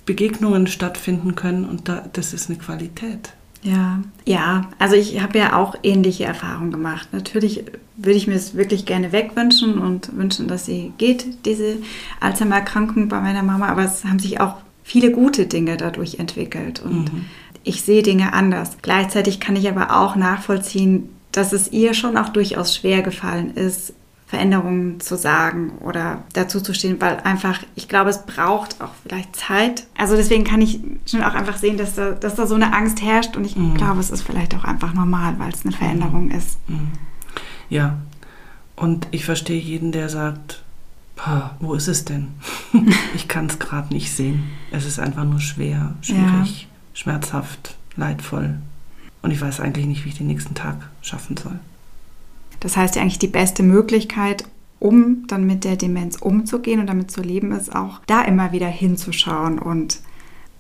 Begegnungen 0.05 0.67
stattfinden 0.67 1.35
können 1.35 1.65
und 1.65 1.89
da, 1.89 2.05
das 2.13 2.35
ist 2.35 2.51
eine 2.51 2.59
Qualität. 2.59 3.35
Ja, 3.63 4.01
ja, 4.27 4.69
also 4.79 4.97
ich 4.97 5.23
habe 5.23 5.39
ja 5.39 5.57
auch 5.57 5.77
ähnliche 5.83 6.25
Erfahrungen 6.25 6.73
gemacht. 6.73 7.09
Natürlich 7.13 7.65
würde 7.97 8.17
ich 8.17 8.27
mir 8.27 8.35
es 8.35 8.57
wirklich 8.57 8.87
gerne 8.87 9.13
wegwünschen 9.13 9.79
und 9.79 10.17
wünschen, 10.17 10.49
dass 10.49 10.67
sie 10.67 10.93
geht, 10.99 11.47
diese 11.47 11.77
Alzheimer-Erkrankung 12.21 13.09
bei 13.09 13.21
meiner 13.21 13.45
Mama, 13.45 13.69
aber 13.69 13.85
es 13.85 14.05
haben 14.05 14.19
sich 14.19 14.41
auch 14.41 14.57
viele 14.83 15.13
gute 15.13 15.47
Dinge 15.47 15.77
dadurch 15.77 16.19
entwickelt 16.19 16.83
und 16.85 17.13
mhm 17.13 17.25
ich 17.65 17.83
sehe 17.83 18.03
Dinge 18.03 18.33
anders. 18.33 18.79
Gleichzeitig 18.83 19.41
kann 19.41 19.57
ich 19.57 19.69
aber 19.69 20.01
auch 20.01 20.17
nachvollziehen, 20.17 21.09
dass 21.31 21.53
es 21.53 21.73
ihr 21.73 21.95
schon 21.95 22.17
auch 22.17 22.29
durchaus 22.31 22.75
schwer 22.75 23.03
gefallen 23.03 23.55
ist, 23.55 23.95
Veränderungen 24.33 25.01
zu 25.01 25.17
sagen 25.17 25.73
oder 25.81 26.25
dazu 26.33 26.61
zu 26.61 26.75
stehen, 26.75 27.01
weil 27.01 27.19
einfach, 27.21 27.61
ich 27.75 27.89
glaube, 27.89 28.11
es 28.11 28.25
braucht 28.25 28.81
auch 28.81 28.91
vielleicht 29.03 29.37
Zeit. 29.37 29.87
Also 29.97 30.17
deswegen 30.17 30.45
kann 30.45 30.61
ich 30.61 30.81
schon 31.07 31.23
auch 31.23 31.35
einfach 31.35 31.57
sehen, 31.57 31.77
dass 31.77 31.95
da, 31.95 32.13
dass 32.13 32.35
da 32.35 32.47
so 32.47 32.55
eine 32.55 32.75
Angst 32.75 33.03
herrscht 33.03 33.37
und 33.37 33.45
ich 33.45 33.57
mhm. 33.57 33.75
glaube, 33.75 34.01
es 34.01 34.11
ist 34.11 34.23
vielleicht 34.23 34.55
auch 34.55 34.65
einfach 34.65 34.95
normal, 34.95 35.35
weil 35.39 35.51
es 35.51 35.65
eine 35.65 35.75
Veränderung 35.75 36.27
mhm. 36.27 36.33
ist. 36.33 36.59
Mhm. 36.69 36.93
Ja, 37.69 37.99
und 38.77 39.07
ich 39.11 39.25
verstehe 39.25 39.61
jeden, 39.61 39.93
der 39.93 40.09
sagt, 40.09 40.63
wo 41.61 41.75
ist 41.75 41.89
es 41.89 42.05
denn? 42.05 42.29
ich 43.15 43.29
kann 43.29 43.47
es 43.47 43.59
gerade 43.59 43.95
nicht 43.95 44.13
sehen. 44.13 44.45
Es 44.73 44.87
ist 44.87 44.99
einfach 44.99 45.25
nur 45.25 45.41
schwer, 45.41 45.95
schwierig. 46.01 46.63
Ja 46.63 46.69
schmerzhaft, 46.95 47.77
leidvoll. 47.97 48.59
Und 49.23 49.31
ich 49.31 49.41
weiß 49.41 49.61
eigentlich 49.61 49.87
nicht, 49.87 50.05
wie 50.05 50.11
ich 50.11 50.19
den 50.19 50.27
nächsten 50.27 50.55
Tag 50.55 50.89
schaffen 51.01 51.37
soll. 51.37 51.59
Das 52.63 52.77
heißt 52.77 52.95
ja 52.95 53.03
eigentlich 53.03 53.19
die 53.19 53.27
beste 53.27 53.65
Möglichkeit, 53.65 54.45
um 54.79 55.27
dann 55.27 55.47
mit 55.47 55.65
der 55.65 55.77
Demenz 55.77 56.17
umzugehen 56.17 56.81
und 56.81 56.87
damit 56.87 57.11
zu 57.11 57.21
leben, 57.23 57.51
ist 57.53 57.75
auch 57.75 58.01
da 58.07 58.23
immer 58.23 58.53
wieder 58.53 58.69
hinzuschauen 58.69 59.59
und 59.59 59.99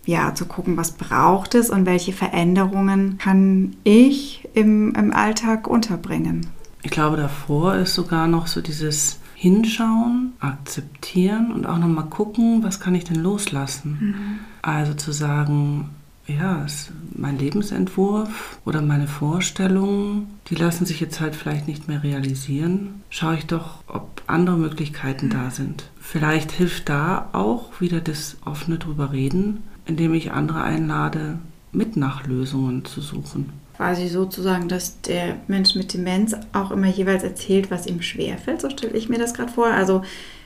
ja, 0.05 0.35
zu 0.35 0.47
gucken, 0.47 0.77
was 0.77 0.93
braucht 0.93 1.55
es 1.55 1.71
und 1.71 1.87
welche 1.87 2.13
Veränderungen 2.13 3.19
kann 3.19 3.77
ich 3.85 4.49
im, 4.53 4.95
im 4.97 5.13
Alltag 5.13 5.69
unterbringen. 5.69 6.49
Ich 6.83 6.91
glaube, 6.91 7.17
davor 7.17 7.77
ist 7.77 7.95
sogar 7.95 8.27
noch 8.27 8.49
so 8.49 8.61
dieses 8.61 9.21
Hinschauen, 9.37 10.33
akzeptieren 10.41 11.53
und 11.53 11.67
auch 11.67 11.79
nochmal 11.79 12.07
gucken, 12.07 12.65
was 12.65 12.81
kann 12.81 12.97
ich 12.97 13.05
denn 13.05 13.23
loslassen. 13.23 13.99
Mhm. 14.01 14.39
Also 14.61 14.95
zu 14.95 15.13
sagen, 15.13 15.91
ja, 16.27 16.67
mein 17.15 17.39
Lebensentwurf 17.39 18.59
oder 18.65 18.81
meine 18.81 19.09
Vorstellungen, 19.09 20.39
die 20.49 20.55
lassen 20.55 20.87
sich 20.87 21.01
jetzt 21.01 21.21
halt 21.21 21.35
vielleicht 21.35 21.67
nicht 21.67 21.89
mehr 21.89 22.03
realisieren. 22.03 23.03
Schaue 23.11 23.37
ich 23.37 23.47
doch, 23.47 23.83
ob 23.89 24.23
andere 24.27 24.57
Möglichkeiten 24.57 25.31
da 25.31 25.51
sind. 25.51 25.85
Vielleicht 26.01 26.53
hilft 26.53 26.89
da 26.89 27.29
auch 27.33 27.81
wieder 27.81 28.01
das 28.01 28.37
offene 28.45 28.79
drüber 28.79 29.13
reden, 29.13 29.63
indem 29.85 30.15
ich 30.15 30.33
andere 30.33 30.63
einlade, 30.63 31.39
mit 31.73 31.97
nach 31.97 32.27
Lösungen 32.27 32.85
zu 32.85 33.01
suchen. 33.01 33.51
Quasi 33.77 34.09
sozusagen, 34.09 34.69
dass 34.69 35.01
der 35.01 35.37
Mensch 35.49 35.75
mit 35.75 35.93
Demenz 35.95 36.37
auch 36.53 36.71
immer 36.71 36.87
jeweils 36.87 37.25
erzählt, 37.25 37.71
was 37.71 37.87
ihm 37.87 38.03
schwerfällt, 38.03 38.61
so 38.61 38.71
stelle 38.71 38.97
ich 38.97 39.09
mir 39.09 39.19
das 39.19 39.35
gerade 39.35 39.51
vor. 39.51 39.69
Also 39.69 40.03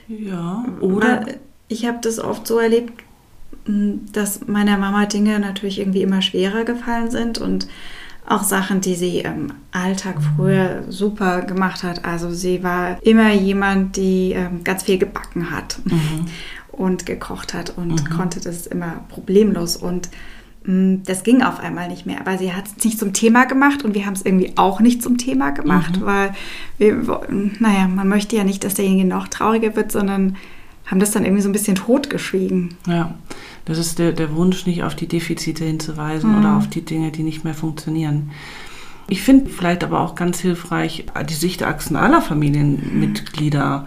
ja, 0.07 0.65
oder 0.79 1.25
ich 1.67 1.85
habe 1.85 1.99
das 2.01 2.19
oft 2.19 2.47
so 2.47 2.59
erlebt, 2.59 3.03
dass 3.65 4.47
meiner 4.47 4.77
Mama 4.77 5.05
Dinge 5.05 5.39
natürlich 5.39 5.79
irgendwie 5.79 6.01
immer 6.01 6.21
schwerer 6.21 6.63
gefallen 6.63 7.11
sind 7.11 7.37
und 7.37 7.67
auch 8.25 8.43
Sachen, 8.43 8.81
die 8.81 8.95
sie 8.95 9.19
im 9.19 9.53
Alltag 9.71 10.17
früher 10.35 10.83
super 10.89 11.41
gemacht 11.41 11.83
hat. 11.83 12.03
Also 12.03 12.31
sie 12.31 12.61
war 12.61 13.01
immer 13.01 13.31
jemand, 13.33 13.95
die 13.95 14.33
ähm, 14.33 14.63
ganz 14.63 14.83
viel 14.83 14.97
gebacken 14.97 15.51
hat 15.51 15.79
mhm. 15.85 16.25
und 16.71 17.05
gekocht 17.05 17.53
hat 17.53 17.77
und 17.77 18.03
mhm. 18.03 18.09
konnte 18.09 18.41
das 18.41 18.67
immer 18.67 19.05
problemlos 19.09 19.77
und 19.77 20.09
das 20.69 21.23
ging 21.23 21.43
auf 21.43 21.61
einmal 21.61 21.87
nicht 21.87 22.05
mehr. 22.05 22.19
Aber 22.19 22.37
sie 22.37 22.53
hat 22.53 22.65
es 22.67 22.83
nicht 22.83 22.99
zum 22.99 23.13
Thema 23.13 23.45
gemacht 23.45 23.85
und 23.85 23.95
wir 23.95 24.05
haben 24.05 24.15
es 24.15 24.25
irgendwie 24.25 24.51
auch 24.57 24.81
nicht 24.81 25.01
zum 25.01 25.17
Thema 25.17 25.51
gemacht, 25.51 26.01
mhm. 26.01 26.05
weil 26.05 26.33
wir, 26.77 27.21
naja, 27.59 27.87
man 27.87 28.09
möchte 28.09 28.35
ja 28.35 28.43
nicht, 28.43 28.65
dass 28.65 28.73
derjenige 28.73 29.07
noch 29.07 29.29
trauriger 29.29 29.77
wird, 29.77 29.93
sondern 29.93 30.35
haben 30.87 30.99
das 30.99 31.11
dann 31.11 31.25
irgendwie 31.25 31.43
so 31.43 31.49
ein 31.49 31.53
bisschen 31.53 31.75
totgeschwiegen. 31.75 32.75
Ja, 32.87 33.13
das 33.65 33.77
ist 33.77 33.99
der, 33.99 34.13
der 34.13 34.33
Wunsch, 34.35 34.65
nicht 34.65 34.83
auf 34.83 34.95
die 34.95 35.07
Defizite 35.07 35.65
hinzuweisen 35.65 36.31
mhm. 36.31 36.39
oder 36.39 36.57
auf 36.57 36.67
die 36.69 36.83
Dinge, 36.83 37.11
die 37.11 37.23
nicht 37.23 37.43
mehr 37.43 37.53
funktionieren. 37.53 38.31
Ich 39.09 39.21
finde 39.21 39.49
vielleicht 39.49 39.83
aber 39.83 40.01
auch 40.01 40.15
ganz 40.15 40.39
hilfreich, 40.39 41.05
die 41.29 41.33
Sichtachsen 41.33 41.95
aller 41.95 42.21
Familienmitglieder 42.21 43.85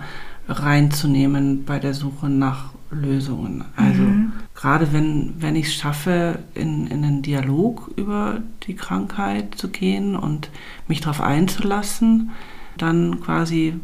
reinzunehmen 0.48 1.64
bei 1.64 1.78
der 1.78 1.94
Suche 1.94 2.28
nach 2.28 2.70
Lösungen. 2.90 3.64
Also 3.76 4.02
mhm. 4.02 4.32
gerade 4.54 4.92
wenn, 4.92 5.34
wenn 5.38 5.56
ich 5.56 5.66
es 5.66 5.74
schaffe, 5.74 6.40
in, 6.54 6.86
in 6.86 7.04
einen 7.04 7.22
Dialog 7.22 7.90
über 7.96 8.40
die 8.66 8.74
Krankheit 8.74 9.54
zu 9.54 9.68
gehen 9.68 10.16
und 10.16 10.50
mich 10.88 11.00
darauf 11.00 11.20
einzulassen, 11.20 12.30
dann 12.76 13.20
quasi 13.20 13.74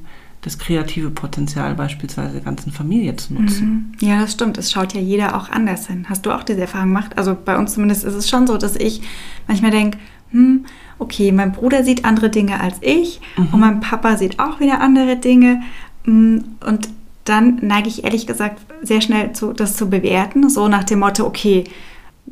das 0.46 0.58
kreative 0.58 1.10
Potenzial 1.10 1.74
beispielsweise 1.74 2.34
der 2.34 2.40
ganzen 2.40 2.70
Familie 2.70 3.16
zu 3.16 3.34
nutzen. 3.34 3.92
Mhm. 4.00 4.08
Ja, 4.08 4.20
das 4.20 4.32
stimmt. 4.32 4.56
Es 4.58 4.70
schaut 4.70 4.94
ja 4.94 5.00
jeder 5.00 5.36
auch 5.36 5.50
anders 5.50 5.88
hin. 5.88 6.06
Hast 6.08 6.24
du 6.24 6.30
auch 6.30 6.44
diese 6.44 6.60
Erfahrung 6.60 6.90
gemacht? 6.90 7.18
Also 7.18 7.36
bei 7.36 7.58
uns 7.58 7.74
zumindest 7.74 8.04
ist 8.04 8.14
es 8.14 8.30
schon 8.30 8.46
so, 8.46 8.56
dass 8.56 8.76
ich 8.76 9.02
manchmal 9.48 9.72
denke, 9.72 9.98
hm, 10.30 10.64
okay, 11.00 11.32
mein 11.32 11.50
Bruder 11.50 11.82
sieht 11.82 12.04
andere 12.04 12.30
Dinge 12.30 12.60
als 12.60 12.76
ich 12.80 13.20
mhm. 13.36 13.48
und 13.52 13.60
mein 13.60 13.80
Papa 13.80 14.16
sieht 14.16 14.38
auch 14.38 14.60
wieder 14.60 14.80
andere 14.80 15.16
Dinge. 15.16 15.62
Hm, 16.04 16.44
und 16.64 16.90
dann 17.24 17.58
neige 17.60 17.88
ich 17.88 18.04
ehrlich 18.04 18.28
gesagt 18.28 18.60
sehr 18.82 19.00
schnell 19.00 19.32
zu, 19.32 19.52
das 19.52 19.76
zu 19.76 19.90
bewerten, 19.90 20.48
so 20.48 20.68
nach 20.68 20.84
dem 20.84 21.00
Motto, 21.00 21.26
okay, 21.26 21.64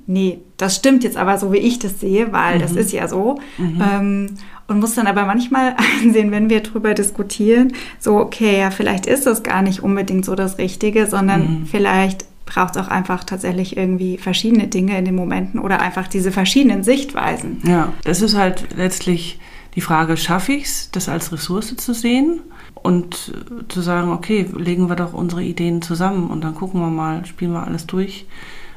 nee, 0.07 0.39
das 0.57 0.77
stimmt 0.77 1.05
jetzt 1.05 1.17
aber 1.17 1.39
so, 1.39 1.53
wie 1.53 1.59
ich 1.59 1.79
das 1.79 2.01
sehe, 2.01 2.33
weil 2.33 2.57
mhm. 2.57 2.61
das 2.61 2.73
ist 2.73 2.93
ja 2.93 3.09
so. 3.09 3.41
Mhm. 3.59 3.83
Ähm, 3.93 4.27
und 4.67 4.81
muss 4.81 4.95
dann 4.95 5.07
aber 5.07 5.25
manchmal 5.27 5.77
einsehen, 6.03 6.31
wenn 6.31 6.49
wir 6.49 6.63
darüber 6.63 6.95
diskutieren, 6.95 7.73
so, 7.99 8.17
okay, 8.17 8.59
ja, 8.59 8.71
vielleicht 8.71 9.07
ist 9.07 9.27
das 9.27 9.43
gar 9.43 9.63
nicht 9.63 9.83
unbedingt 9.83 10.25
so 10.25 10.35
das 10.35 10.59
Richtige, 10.59 11.07
sondern 11.07 11.41
mhm. 11.41 11.67
vielleicht 11.67 12.25
braucht 12.47 12.77
es 12.77 12.83
auch 12.83 12.89
einfach 12.89 13.25
tatsächlich 13.25 13.77
irgendwie 13.77 14.19
verschiedene 14.19 14.69
Dinge 14.69 14.99
in 14.99 15.05
den 15.05 15.15
Momenten 15.15 15.61
oder 15.61 15.81
einfach 15.81 16.09
diese 16.09 16.31
verschiedenen 16.31 16.83
Sichtweisen. 16.83 17.63
Ja, 17.67 17.93
das 18.05 18.21
ist 18.21 18.37
halt 18.37 18.77
letztlich 18.77 19.39
die 19.75 19.81
Frage, 19.81 20.17
schaffe 20.17 20.53
ich 20.53 20.65
es, 20.65 20.91
das 20.93 21.09
als 21.09 21.33
Ressource 21.33 21.75
zu 21.77 21.95
sehen 21.95 22.41
und 22.75 23.33
zu 23.69 23.81
sagen, 23.81 24.13
okay, 24.13 24.47
legen 24.57 24.89
wir 24.89 24.97
doch 24.97 25.15
unsere 25.15 25.43
Ideen 25.43 25.83
zusammen 25.83 26.29
und 26.29 26.45
dann 26.45 26.55
gucken 26.55 26.81
wir 26.81 26.91
mal, 26.91 27.25
spielen 27.27 27.53
wir 27.53 27.67
alles 27.67 27.87
durch 27.87 28.27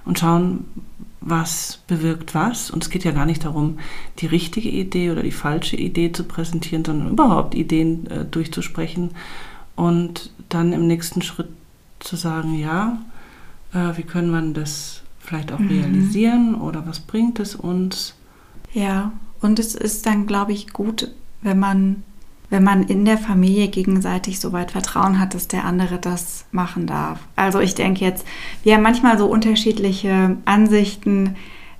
und 0.06 0.18
schauen, 0.18 0.66
was 1.30 1.80
bewirkt 1.88 2.36
was. 2.36 2.72
Und 2.72 2.84
es 2.84 2.90
geht 2.90 3.04
ja 3.04 3.12
gar 3.12 3.26
nicht 3.26 3.46
darum, 3.46 3.80
die 4.20 4.28
richtige 4.28 4.70
Idee 4.70 5.12
oder 5.12 5.24
die 5.24 5.32
falsche 5.32 5.76
Idee 5.76 6.12
zu 6.12 6.24
präsentieren, 6.24 6.86
sondern 6.86 7.10
überhaupt 7.10 7.56
Ideen 7.56 8.08
äh, 8.08 8.26
durchzusprechen 8.26 9.12
und 9.76 10.32
dann 10.50 10.74
im 10.74 10.88
nächsten 10.88 11.22
Schritt 11.22 11.50
zu 12.00 12.16
sagen, 12.16 12.58
ja, 12.58 13.00
äh, 13.74 13.98
wie 13.98 14.04
können 14.04 14.32
wir 14.32 14.42
das 14.54 15.02
vielleicht 15.20 15.52
auch 15.52 15.60
mhm. 15.60 15.68
realisieren 15.68 16.56
oder 16.56 16.86
was 16.88 17.00
bringt 17.00 17.40
es 17.40 17.56
uns? 17.56 18.14
Ja, 18.74 19.12
und 19.42 19.60
es 19.60 19.76
ist 19.76 20.06
dann, 20.06 20.26
glaube 20.26 20.54
ich, 20.54 20.74
gut, 20.74 21.12
wenn 21.42 21.60
man, 21.60 22.04
wenn 22.50 22.64
man 22.64 22.84
in 22.84 23.04
der 23.06 23.18
Familie 23.18 23.68
gegenseitig 23.68 24.40
so 24.40 24.54
weit 24.54 24.72
Vertrauen 24.72 25.20
hat, 25.20 25.34
dass 25.34 25.48
der 25.48 25.66
andere 25.66 25.98
das 25.98 26.46
machen 26.52 26.88
darf. 26.88 27.20
Also 27.36 27.60
ich 27.60 27.76
denke 27.76 28.06
jetzt, 28.06 28.26
wir 28.64 28.76
haben 28.76 28.84
manchmal 28.84 29.18
so 29.18 29.26
unterschiedliche 29.26 30.38
Ansichten. 30.46 31.36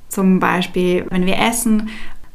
Zum 0.10 0.40
Beispiel, 0.40 1.06
wenn 1.10 1.26
wir 1.26 1.38
essen, 1.38 1.90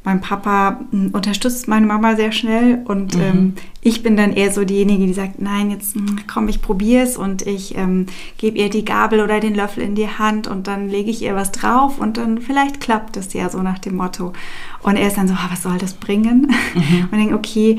mein 0.05 0.21
Papa 0.21 0.81
hm, 0.91 1.11
unterstützt 1.13 1.69
meine 1.69 1.87
Mama 1.87 2.17
sehr 2.17 2.33
schnell 2.33 2.81
und 2.87 3.15
mhm. 3.15 3.23
ähm, 3.23 3.55
ich 3.83 4.03
bin 4.03 4.17
dann 4.17 4.33
eher 4.33 4.51
so 4.51 4.65
diejenige, 4.65 5.07
die 5.07 5.13
sagt, 5.13 5.41
nein, 5.41 5.71
jetzt 5.71 5.95
hm, 5.95 6.21
komm, 6.33 6.49
ich 6.49 6.61
probiere 6.61 7.05
es 7.05 7.17
und 7.17 7.47
ich 7.47 7.77
ähm, 7.77 8.07
gebe 8.37 8.59
ihr 8.59 8.69
die 8.69 8.85
Gabel 8.85 9.21
oder 9.21 9.39
den 9.39 9.55
Löffel 9.55 9.83
in 9.83 9.95
die 9.95 10.09
Hand 10.09 10.49
und 10.49 10.67
dann 10.67 10.89
lege 10.89 11.11
ich 11.11 11.23
ihr 11.23 11.37
was 11.37 11.53
drauf 11.53 11.99
und 11.99 12.17
dann 12.17 12.39
vielleicht 12.39 12.81
klappt 12.81 13.17
es 13.17 13.33
ja 13.33 13.49
so 13.49 13.63
nach 13.63 13.79
dem 13.79 13.97
Motto. 13.97 14.33
Und 14.83 14.97
er 14.97 15.07
ist 15.07 15.17
dann 15.17 15.29
so, 15.29 15.35
ah, 15.35 15.49
was 15.51 15.63
soll 15.63 15.79
das 15.79 15.95
bringen? 15.95 16.53
Mhm. 16.75 17.09
Und 17.13 17.19
ich 17.19 17.27
denke, 17.29 17.35
okay, 17.35 17.79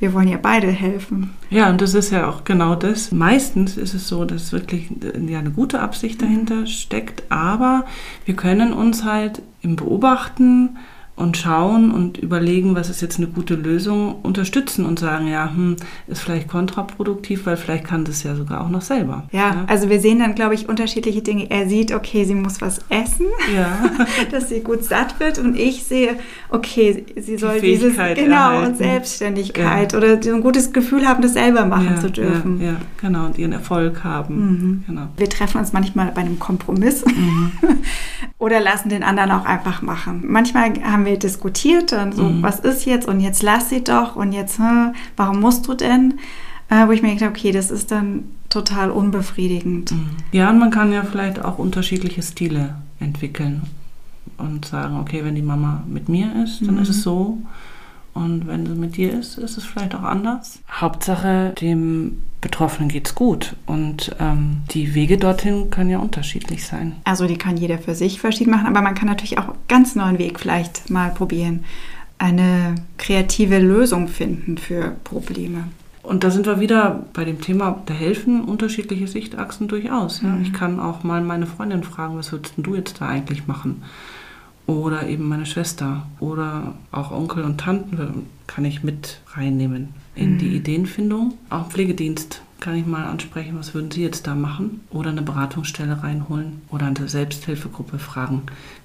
wir 0.00 0.14
wollen 0.14 0.28
ja 0.28 0.38
beide 0.40 0.68
helfen. 0.68 1.34
Ja, 1.50 1.68
und 1.70 1.80
das 1.80 1.94
ist 1.94 2.10
ja 2.10 2.28
auch 2.28 2.44
genau 2.44 2.74
das. 2.74 3.10
Meistens 3.10 3.76
ist 3.76 3.94
es 3.94 4.08
so, 4.08 4.24
dass 4.24 4.52
wirklich 4.52 4.90
ja, 5.26 5.38
eine 5.38 5.50
gute 5.50 5.80
Absicht 5.80 6.22
dahinter 6.22 6.66
steckt, 6.66 7.24
aber 7.30 7.84
wir 8.24 8.34
können 8.34 8.72
uns 8.72 9.04
halt 9.04 9.42
im 9.62 9.76
Beobachten 9.76 10.76
und 11.18 11.36
schauen 11.36 11.90
und 11.90 12.16
überlegen, 12.16 12.76
was 12.76 12.88
ist 12.90 13.00
jetzt 13.00 13.18
eine 13.18 13.26
gute 13.26 13.54
Lösung, 13.54 14.16
unterstützen 14.22 14.86
und 14.86 15.00
sagen, 15.00 15.26
ja, 15.26 15.50
hm, 15.52 15.76
ist 16.06 16.20
vielleicht 16.22 16.48
kontraproduktiv, 16.48 17.44
weil 17.46 17.56
vielleicht 17.56 17.84
kann 17.84 18.04
das 18.04 18.22
ja 18.22 18.36
sogar 18.36 18.60
auch 18.60 18.68
noch 18.68 18.82
selber. 18.82 19.24
Ja, 19.32 19.38
ja. 19.38 19.64
also 19.66 19.90
wir 19.90 20.00
sehen 20.00 20.20
dann, 20.20 20.36
glaube 20.36 20.54
ich, 20.54 20.68
unterschiedliche 20.68 21.20
Dinge. 21.20 21.50
Er 21.50 21.68
sieht, 21.68 21.92
okay, 21.92 22.24
sie 22.24 22.36
muss 22.36 22.60
was 22.60 22.78
essen, 22.88 23.26
ja. 23.54 23.90
dass 24.30 24.48
sie 24.48 24.60
gut 24.60 24.84
satt 24.84 25.18
wird 25.18 25.38
und 25.38 25.56
ich 25.58 25.84
sehe, 25.84 26.16
okay, 26.50 27.04
sie 27.16 27.32
Die 27.32 27.38
soll 27.38 27.60
dieses, 27.60 27.96
genau, 27.96 28.52
erhalten. 28.52 28.66
und 28.68 28.76
Selbstständigkeit 28.76 29.92
ja. 29.92 29.98
oder 29.98 30.22
so 30.22 30.32
ein 30.32 30.40
gutes 30.40 30.72
Gefühl 30.72 31.06
haben, 31.06 31.20
das 31.20 31.32
selber 31.32 31.66
machen 31.66 31.98
zu 32.00 32.10
dürfen. 32.10 32.60
Ja, 32.60 32.76
genau, 33.00 33.26
und 33.26 33.38
ihren 33.38 33.52
Erfolg 33.52 34.04
haben. 34.04 34.36
Mhm. 34.36 34.84
Genau. 34.86 35.08
Wir 35.16 35.28
treffen 35.28 35.58
uns 35.58 35.72
manchmal 35.72 36.12
bei 36.12 36.20
einem 36.20 36.38
Kompromiss 36.38 37.04
mhm. 37.04 37.52
oder 38.38 38.60
lassen 38.60 38.88
den 38.88 39.02
anderen 39.02 39.32
auch 39.32 39.44
einfach 39.44 39.82
machen. 39.82 40.22
Manchmal 40.26 40.72
haben 40.84 41.04
wir 41.04 41.07
wir 41.08 41.18
diskutiert, 41.18 41.92
dann 41.92 42.12
so, 42.12 42.24
mhm. 42.24 42.42
was 42.42 42.60
ist 42.60 42.84
jetzt 42.84 43.08
und 43.08 43.20
jetzt 43.20 43.42
lass 43.42 43.70
sie 43.70 43.82
doch 43.82 44.16
und 44.16 44.32
jetzt, 44.32 44.58
hm, 44.58 44.94
warum 45.16 45.40
musst 45.40 45.66
du 45.66 45.74
denn? 45.74 46.14
Äh, 46.70 46.86
wo 46.86 46.92
ich 46.92 47.02
mir 47.02 47.14
gedacht 47.14 47.30
okay, 47.30 47.50
das 47.50 47.70
ist 47.70 47.90
dann 47.90 48.24
total 48.50 48.90
unbefriedigend. 48.90 49.92
Mhm. 49.92 50.08
Ja, 50.32 50.50
und 50.50 50.58
man 50.58 50.70
kann 50.70 50.92
ja 50.92 51.02
vielleicht 51.02 51.42
auch 51.44 51.58
unterschiedliche 51.58 52.22
Stile 52.22 52.76
entwickeln 53.00 53.62
und 54.36 54.64
sagen, 54.66 54.98
okay, 54.98 55.24
wenn 55.24 55.34
die 55.34 55.42
Mama 55.42 55.82
mit 55.88 56.08
mir 56.08 56.30
ist, 56.44 56.60
dann 56.66 56.76
mhm. 56.76 56.82
ist 56.82 56.90
es 56.90 57.02
so. 57.02 57.38
Und 58.18 58.48
wenn 58.48 58.66
sie 58.66 58.74
mit 58.74 58.96
dir 58.96 59.16
ist, 59.16 59.38
ist 59.38 59.58
es 59.58 59.64
vielleicht 59.64 59.94
auch 59.94 60.02
anders. 60.02 60.58
Hauptsache, 60.68 61.54
dem 61.60 62.18
Betroffenen 62.40 62.88
geht 62.88 63.06
es 63.06 63.14
gut. 63.14 63.54
Und 63.64 64.16
ähm, 64.18 64.62
die 64.70 64.94
Wege 64.94 65.18
dorthin 65.18 65.70
können 65.70 65.90
ja 65.90 66.00
unterschiedlich 66.00 66.66
sein. 66.66 66.96
Also 67.04 67.28
die 67.28 67.36
kann 67.36 67.56
jeder 67.56 67.78
für 67.78 67.94
sich 67.94 68.20
verschieden 68.20 68.50
machen, 68.50 68.66
aber 68.66 68.82
man 68.82 68.96
kann 68.96 69.06
natürlich 69.06 69.38
auch 69.38 69.44
einen 69.50 69.58
ganz 69.68 69.94
neuen 69.94 70.18
Weg 70.18 70.40
vielleicht 70.40 70.90
mal 70.90 71.10
probieren. 71.10 71.64
Eine 72.18 72.74
kreative 72.96 73.60
Lösung 73.60 74.08
finden 74.08 74.58
für 74.58 74.96
Probleme. 75.04 75.68
Und 76.02 76.24
da 76.24 76.32
sind 76.32 76.46
wir 76.46 76.58
wieder 76.58 77.06
bei 77.12 77.24
dem 77.24 77.40
Thema, 77.40 77.82
da 77.86 77.94
helfen 77.94 78.42
unterschiedliche 78.42 79.06
Sichtachsen 79.06 79.68
durchaus. 79.68 80.22
Ja? 80.22 80.30
Mhm. 80.30 80.42
Ich 80.42 80.52
kann 80.52 80.80
auch 80.80 81.04
mal 81.04 81.20
meine 81.20 81.46
Freundin 81.46 81.84
fragen, 81.84 82.16
was 82.16 82.32
würdest 82.32 82.54
du 82.56 82.74
jetzt 82.74 83.00
da 83.00 83.06
eigentlich 83.06 83.46
machen? 83.46 83.84
Oder 84.68 85.08
eben 85.08 85.26
meine 85.26 85.46
Schwester 85.46 86.06
oder 86.20 86.74
auch 86.92 87.10
Onkel 87.10 87.42
und 87.42 87.58
Tanten 87.58 88.26
kann 88.46 88.66
ich 88.66 88.84
mit 88.84 89.20
reinnehmen 89.32 89.88
in 90.14 90.34
mhm. 90.34 90.38
die 90.38 90.56
Ideenfindung. 90.56 91.34
Auch 91.48 91.70
Pflegedienst 91.70 92.42
kann 92.60 92.74
ich 92.74 92.86
mal 92.86 93.06
ansprechen, 93.06 93.56
was 93.58 93.72
würden 93.72 93.90
Sie 93.90 94.02
jetzt 94.02 94.26
da 94.26 94.34
machen? 94.34 94.80
Oder 94.90 95.10
eine 95.10 95.22
Beratungsstelle 95.22 96.02
reinholen 96.02 96.60
oder 96.70 96.86
eine 96.86 97.08
Selbsthilfegruppe 97.08 97.98
fragen, 97.98 98.42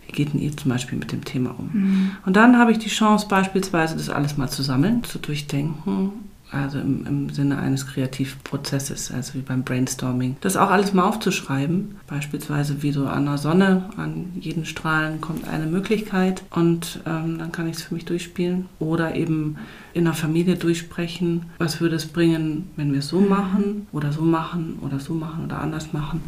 wie 0.07 0.13
geht 0.13 0.33
denn 0.33 0.39
ihr 0.39 0.55
zum 0.55 0.71
Beispiel 0.71 0.97
mit 0.97 1.11
dem 1.11 1.25
Thema 1.25 1.53
um? 1.57 1.69
Mhm. 1.73 2.11
Und 2.25 2.37
dann 2.37 2.57
habe 2.57 2.71
ich 2.71 2.79
die 2.79 2.89
Chance 2.89 3.27
beispielsweise, 3.27 3.97
das 3.97 4.09
alles 4.09 4.37
mal 4.37 4.49
zu 4.49 4.63
sammeln, 4.63 5.03
zu 5.03 5.19
durchdenken 5.19 6.11
also 6.53 6.79
im, 6.79 7.05
im 7.05 7.29
Sinne 7.29 7.57
eines 7.57 7.87
Kreativprozesses, 7.87 9.11
also 9.11 9.35
wie 9.35 9.41
beim 9.41 9.63
Brainstorming. 9.63 10.37
Das 10.41 10.55
auch 10.55 10.69
alles 10.69 10.93
mal 10.93 11.03
aufzuschreiben, 11.03 11.95
beispielsweise 12.07 12.83
wie 12.83 12.91
so 12.91 13.05
an 13.05 13.25
der 13.25 13.37
Sonne, 13.37 13.89
an 13.97 14.31
jeden 14.39 14.65
Strahlen 14.65 15.21
kommt 15.21 15.47
eine 15.47 15.65
Möglichkeit 15.65 16.43
und 16.51 16.99
ähm, 17.05 17.39
dann 17.39 17.51
kann 17.51 17.67
ich 17.67 17.77
es 17.77 17.83
für 17.83 17.93
mich 17.93 18.05
durchspielen. 18.05 18.67
Oder 18.79 19.15
eben 19.15 19.57
in 19.93 20.05
der 20.05 20.13
Familie 20.13 20.55
durchsprechen, 20.55 21.45
was 21.57 21.81
würde 21.81 21.95
es 21.95 22.05
bringen, 22.05 22.69
wenn 22.75 22.91
wir 22.91 22.99
es 22.99 23.07
so 23.07 23.19
machen 23.19 23.87
oder 23.91 24.11
so 24.11 24.21
machen 24.21 24.79
oder 24.81 24.99
so 24.99 25.13
machen 25.13 25.45
oder 25.45 25.59
anders 25.59 25.93
machen. 25.93 26.21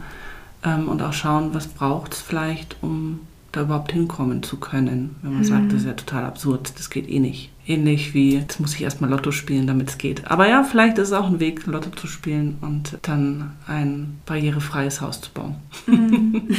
Ähm, 0.64 0.88
und 0.88 1.02
auch 1.02 1.14
schauen, 1.14 1.54
was 1.54 1.68
braucht 1.68 2.14
es 2.14 2.22
vielleicht, 2.22 2.78
um 2.82 3.20
da 3.56 3.62
überhaupt 3.62 3.92
hinkommen 3.92 4.44
zu 4.44 4.58
können. 4.58 5.16
Wenn 5.22 5.34
man 5.34 5.42
mhm. 5.42 5.46
sagt, 5.46 5.72
das 5.72 5.82
ist 5.82 5.88
ja 5.88 5.94
total 5.94 6.26
absurd, 6.26 6.74
das 6.78 6.90
geht 6.90 7.10
eh 7.10 7.20
nicht. 7.20 7.52
Ähnlich 7.68 8.14
wie, 8.14 8.36
jetzt 8.36 8.60
muss 8.60 8.76
ich 8.76 8.84
erstmal 8.84 9.10
Lotto 9.10 9.32
spielen, 9.32 9.66
damit 9.68 9.90
es 9.90 9.98
geht. 9.98 10.30
Aber 10.30 10.48
ja, 10.48 10.64
vielleicht 10.64 10.98
ist 10.98 11.08
es 11.08 11.14
auch 11.14 11.28
ein 11.28 11.40
Weg, 11.40 11.66
Lotto 11.66 11.90
zu 11.90 12.08
spielen 12.08 12.58
und 12.62 12.98
dann 13.02 13.54
ein 13.68 14.20
barrierefreies 14.26 15.02
Haus 15.02 15.22
zu 15.22 15.32
bauen. 15.32 15.56
Mhm. 15.88 16.56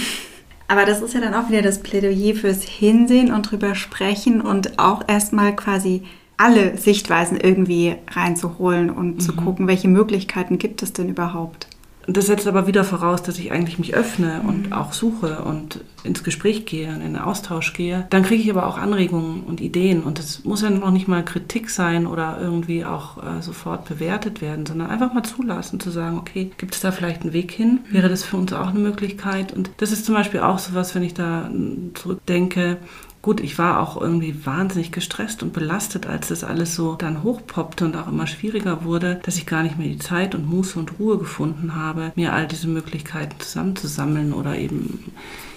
Aber 0.69 0.85
das 0.85 1.01
ist 1.01 1.15
ja 1.15 1.21
dann 1.21 1.35
auch 1.35 1.49
wieder 1.49 1.63
das 1.63 1.81
Plädoyer 1.81 2.35
fürs 2.35 2.63
Hinsehen 2.65 3.33
und 3.33 3.51
drüber 3.51 3.75
sprechen 3.75 4.41
und 4.41 4.79
auch 4.79 5.03
erstmal 5.07 5.55
quasi 5.55 6.03
alle 6.37 6.77
Sichtweisen 6.77 7.39
irgendwie 7.39 7.95
reinzuholen 8.11 8.91
und 8.91 9.15
mhm. 9.15 9.21
zu 9.21 9.35
gucken, 9.35 9.69
welche 9.69 9.89
Möglichkeiten 9.89 10.59
gibt 10.59 10.83
es 10.83 10.93
denn 10.93 11.09
überhaupt. 11.09 11.69
Das 12.07 12.27
setzt 12.27 12.47
aber 12.47 12.67
wieder 12.67 12.85
voraus, 12.85 13.23
dass 13.23 13.39
ich 13.39 13.51
eigentlich 13.51 13.79
mich 13.79 13.95
öffne 13.95 14.43
und 14.47 14.67
mhm. 14.67 14.73
auch 14.73 14.93
suche 14.93 15.43
und 15.43 15.81
ins 16.05 16.23
Gespräch 16.23 16.65
gehe, 16.65 16.93
in 16.93 17.01
den 17.01 17.17
Austausch 17.17 17.73
gehe. 17.73 18.07
Dann 18.11 18.23
kriege 18.23 18.43
ich 18.43 18.51
aber 18.51 18.67
auch 18.67 18.79
Anregungen 18.79 19.43
und 19.43 19.61
Ideen. 19.61 20.03
Und 20.03 20.19
das 20.19 20.45
muss 20.45 20.63
ja 20.63 20.71
noch 20.71 20.93
nicht 20.93 21.09
mal 21.09 21.25
Kritik 21.25 21.69
sein 21.69 22.07
oder 22.07 22.39
irgendwie 22.41 22.85
auch 22.85 23.19
äh, 23.19 23.43
sofort 23.43 23.89
bewertet 23.89 24.41
werden, 24.41 24.67
sondern 24.67 24.91
einfach 24.91 25.13
mal 25.13 25.25
zulassen, 25.25 25.81
zu 25.81 25.91
sagen, 25.91 26.19
okay, 26.19 26.53
gibt 26.59 26.75
es 26.75 26.81
da 26.81 26.93
vielleicht 26.93 27.23
einen 27.23 27.33
Weg 27.33 27.51
hin? 27.51 27.81
Wäre 27.91 28.09
das 28.09 28.23
für 28.23 28.37
uns 28.37 28.53
auch 28.53 28.69
eine 28.69 28.79
Möglichkeit? 28.79 29.53
Und 29.53 29.71
das 29.79 29.91
ist 29.91 30.07
zum 30.07 30.15
Beispiel 30.15 30.41
auch 30.41 30.59
so 30.59 30.75
was, 30.75 30.95
wenn 30.95 31.03
ich 31.03 31.15
da 31.15 31.51
zurückdenke, 31.95 32.79
Gut, 33.27 33.41
ich 33.41 33.59
war 33.59 33.81
auch 33.81 34.01
irgendwie 34.01 34.47
wahnsinnig 34.47 34.93
gestresst 34.93 35.43
und 35.43 35.53
belastet, 35.53 36.07
als 36.07 36.29
das 36.29 36.45
alles 36.45 36.77
so 36.77 36.95
dann 36.95 37.25
hochpoppte 37.25 37.85
und 37.85 37.97
auch 37.97 38.07
immer 38.07 38.29
schwieriger 38.29 38.85
wurde, 38.85 39.19
dass 39.25 39.37
ich 39.37 39.47
gar 39.47 39.65
nicht 39.65 39.77
mehr 39.77 39.89
die 39.89 39.99
Zeit 39.99 40.37
und 40.37 40.49
Muße 40.49 40.79
und 40.79 41.01
Ruhe 41.01 41.19
gefunden 41.19 41.75
habe, 41.75 42.13
mir 42.15 42.33
all 42.33 42.47
diese 42.47 42.69
Möglichkeiten 42.69 43.35
zusammenzusammeln 43.41 44.33
oder 44.33 44.57
eben 44.57 45.13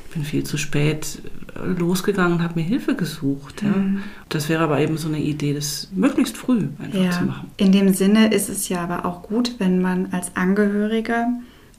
ich 0.07 0.13
bin 0.15 0.23
viel 0.23 0.43
zu 0.45 0.57
spät 0.57 1.21
losgegangen 1.63 2.39
und 2.39 2.43
habe 2.43 2.59
mir 2.59 2.65
Hilfe 2.65 2.95
gesucht. 2.95 3.61
Ja. 3.61 3.69
Mhm. 3.69 4.01
Das 4.29 4.49
wäre 4.49 4.63
aber 4.63 4.79
eben 4.79 4.97
so 4.97 5.07
eine 5.07 5.19
Idee, 5.19 5.53
das 5.53 5.89
möglichst 5.93 6.37
früh 6.37 6.69
einfach 6.79 6.99
ja. 6.99 7.11
zu 7.11 7.23
machen. 7.25 7.51
In 7.57 7.71
dem 7.71 7.93
Sinne 7.93 8.33
ist 8.33 8.49
es 8.49 8.67
ja 8.67 8.81
aber 8.81 9.05
auch 9.05 9.21
gut, 9.21 9.59
wenn 9.59 9.79
man 9.79 10.07
als 10.11 10.35
Angehöriger 10.35 11.27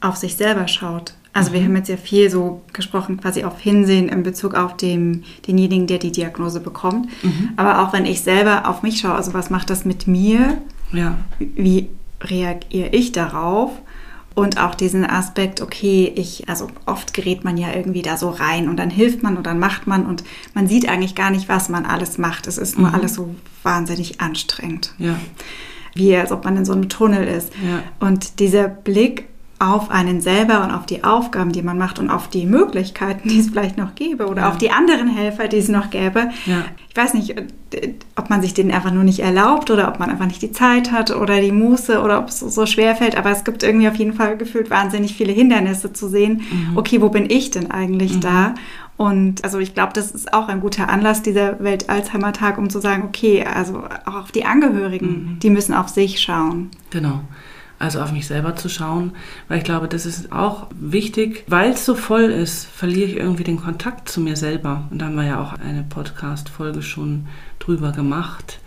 auf 0.01 0.15
sich 0.15 0.37
selber 0.37 0.69
schaut. 0.69 1.15
Also 1.33 1.53
wir 1.53 1.63
haben 1.63 1.77
jetzt 1.77 1.89
ja 1.89 1.97
viel 1.97 2.29
so 2.29 2.63
gesprochen, 2.73 3.21
quasi 3.21 3.45
auf 3.45 3.61
Hinsehen 3.61 4.09
in 4.09 4.23
Bezug 4.25 4.55
auf 4.55 4.77
dem, 4.77 5.23
denjenigen, 5.47 5.87
der 5.87 5.99
die 5.99 6.11
Diagnose 6.11 6.61
bekommt. 6.61 7.09
Mhm. 7.23 7.51
Aber 7.57 7.83
auch 7.83 7.93
wenn 7.93 8.05
ich 8.05 8.23
selber 8.23 8.69
auf 8.69 8.83
mich 8.83 9.01
schaue, 9.01 9.15
also 9.15 9.33
was 9.33 9.49
macht 9.49 9.71
das 9.71 9.85
mit 9.85 10.09
mir? 10.09 10.59
Ja. 10.93 11.19
Wie 11.39 11.89
reagiere 12.21 12.89
ich 12.89 13.13
darauf? 13.13 13.71
Und 14.35 14.61
auch 14.61 14.75
diesen 14.75 15.05
Aspekt, 15.05 15.61
okay, 15.61 16.13
ich, 16.15 16.49
also 16.49 16.69
oft 16.87 17.15
gerät 17.15 17.45
man 17.45 17.57
ja 17.57 17.75
irgendwie 17.75 18.03
da 18.03 18.17
so 18.17 18.31
rein 18.31 18.69
und 18.69 18.77
dann 18.77 18.91
hilft 18.91 19.23
man 19.23 19.37
und 19.37 19.47
dann 19.47 19.59
macht 19.59 19.87
man 19.87 20.07
und 20.07 20.25
man 20.55 20.67
sieht 20.67 20.89
eigentlich 20.89 21.15
gar 21.15 21.31
nicht, 21.31 21.49
was 21.49 21.69
man 21.69 21.85
alles 21.85 22.17
macht. 22.17 22.47
Es 22.47 22.57
ist 22.57 22.79
nur 22.79 22.89
mhm. 22.89 22.95
alles 22.95 23.15
so 23.15 23.35
wahnsinnig 23.63 24.21
anstrengend. 24.21 24.95
Ja. 24.99 25.17
Wie 25.95 26.15
als 26.17 26.31
ob 26.31 26.45
man 26.45 26.57
in 26.57 26.65
so 26.65 26.73
einem 26.73 26.89
Tunnel 26.89 27.27
ist. 27.27 27.53
Ja. 27.55 27.83
Und 27.99 28.39
dieser 28.39 28.69
Blick 28.69 29.30
auf 29.61 29.91
einen 29.91 30.23
selber 30.23 30.65
und 30.65 30.71
auf 30.71 30.87
die 30.87 31.05
Aufgaben, 31.05 31.53
die 31.53 31.61
man 31.61 31.77
macht 31.77 31.99
und 31.99 32.09
auf 32.09 32.29
die 32.29 32.47
Möglichkeiten, 32.47 33.29
die 33.29 33.39
es 33.39 33.51
vielleicht 33.51 33.77
noch 33.77 33.95
gäbe 33.95 34.27
oder 34.27 34.43
ja. 34.43 34.49
auf 34.49 34.59
die 34.59 34.71
anderen 34.71 35.07
Helfer, 35.07 35.47
die 35.47 35.59
es 35.59 35.69
noch 35.69 35.91
gäbe. 35.91 36.31
Ja. 36.47 36.65
Ich 36.89 36.97
weiß 36.97 37.15
nicht, 37.15 37.37
ob 38.17 38.31
man 38.31 38.41
sich 38.41 38.55
den 38.55 38.73
einfach 38.73 38.91
nur 38.91 39.05
nicht 39.05 39.21
erlaubt 39.21 39.71
oder 39.71 39.89
ob 39.89 40.01
man 40.01 40.11
einfach 40.11 40.27
nicht 40.27 40.43
die 40.43 40.51
Zeit 40.51 40.91
hat 40.91 41.15
oder 41.15 41.41
die 41.41 41.53
Muße 41.53 42.01
oder 42.01 42.19
ob 42.19 42.31
es 42.31 42.41
so 42.41 42.67
schwer 42.67 42.97
fällt, 42.97 43.17
aber 43.17 43.31
es 43.31 43.45
gibt 43.45 43.63
irgendwie 43.63 43.87
auf 43.87 43.95
jeden 43.97 44.15
Fall 44.15 44.37
gefühlt 44.37 44.71
wahnsinnig 44.71 45.15
viele 45.15 45.33
Hindernisse 45.33 45.93
zu 45.93 46.09
sehen. 46.09 46.43
Mhm. 46.51 46.77
Okay, 46.77 47.01
wo 47.03 47.11
bin 47.11 47.29
ich 47.29 47.51
denn 47.51 47.71
eigentlich 47.71 48.15
mhm. 48.15 48.21
da? 48.21 48.55
Und 48.97 49.45
also 49.45 49.59
ich 49.59 49.75
glaube, 49.75 49.93
das 49.95 50.11
ist 50.11 50.33
auch 50.35 50.49
ein 50.49 50.61
guter 50.61 50.89
Anlass 50.89 51.23
dieser 51.23 51.63
Welt-Alzheimer-Tag, 51.63 52.59
um 52.59 52.69
zu 52.71 52.81
sagen, 52.81 53.05
okay, 53.07 53.45
also 53.45 53.85
auch 54.05 54.17
auf 54.17 54.33
die 54.33 54.45
Angehörigen, 54.45 55.07
mhm. 55.07 55.39
die 55.39 55.51
müssen 55.51 55.75
auf 55.75 55.89
sich 55.89 56.21
schauen. 56.21 56.71
Genau 56.91 57.21
also 57.81 58.01
auf 58.01 58.13
mich 58.13 58.27
selber 58.27 58.55
zu 58.55 58.69
schauen, 58.69 59.13
weil 59.49 59.59
ich 59.59 59.65
glaube, 59.65 59.89
das 59.89 60.07
ist 60.07 60.31
auch 60.31 60.69
wichtig. 60.79 61.45
Weil 61.49 61.73
es 61.73 61.85
so 61.85 61.97
voll 61.97 62.25
ist, 62.25 62.67
verliere 62.67 63.09
ich 63.09 63.17
irgendwie 63.17 63.43
den 63.43 63.61
Kontakt 63.61 64.09
zu 64.09 64.21
mir 64.21 64.37
selber. 64.37 64.87
Und 64.91 65.01
da 65.01 65.07
haben 65.07 65.17
wir 65.17 65.25
ja 65.25 65.41
auch 65.41 65.55
eine 65.55 65.83
Podcast-Folge 65.83 66.83
schon 66.83 67.27
drüber 67.59 67.91
gemacht 67.91 68.61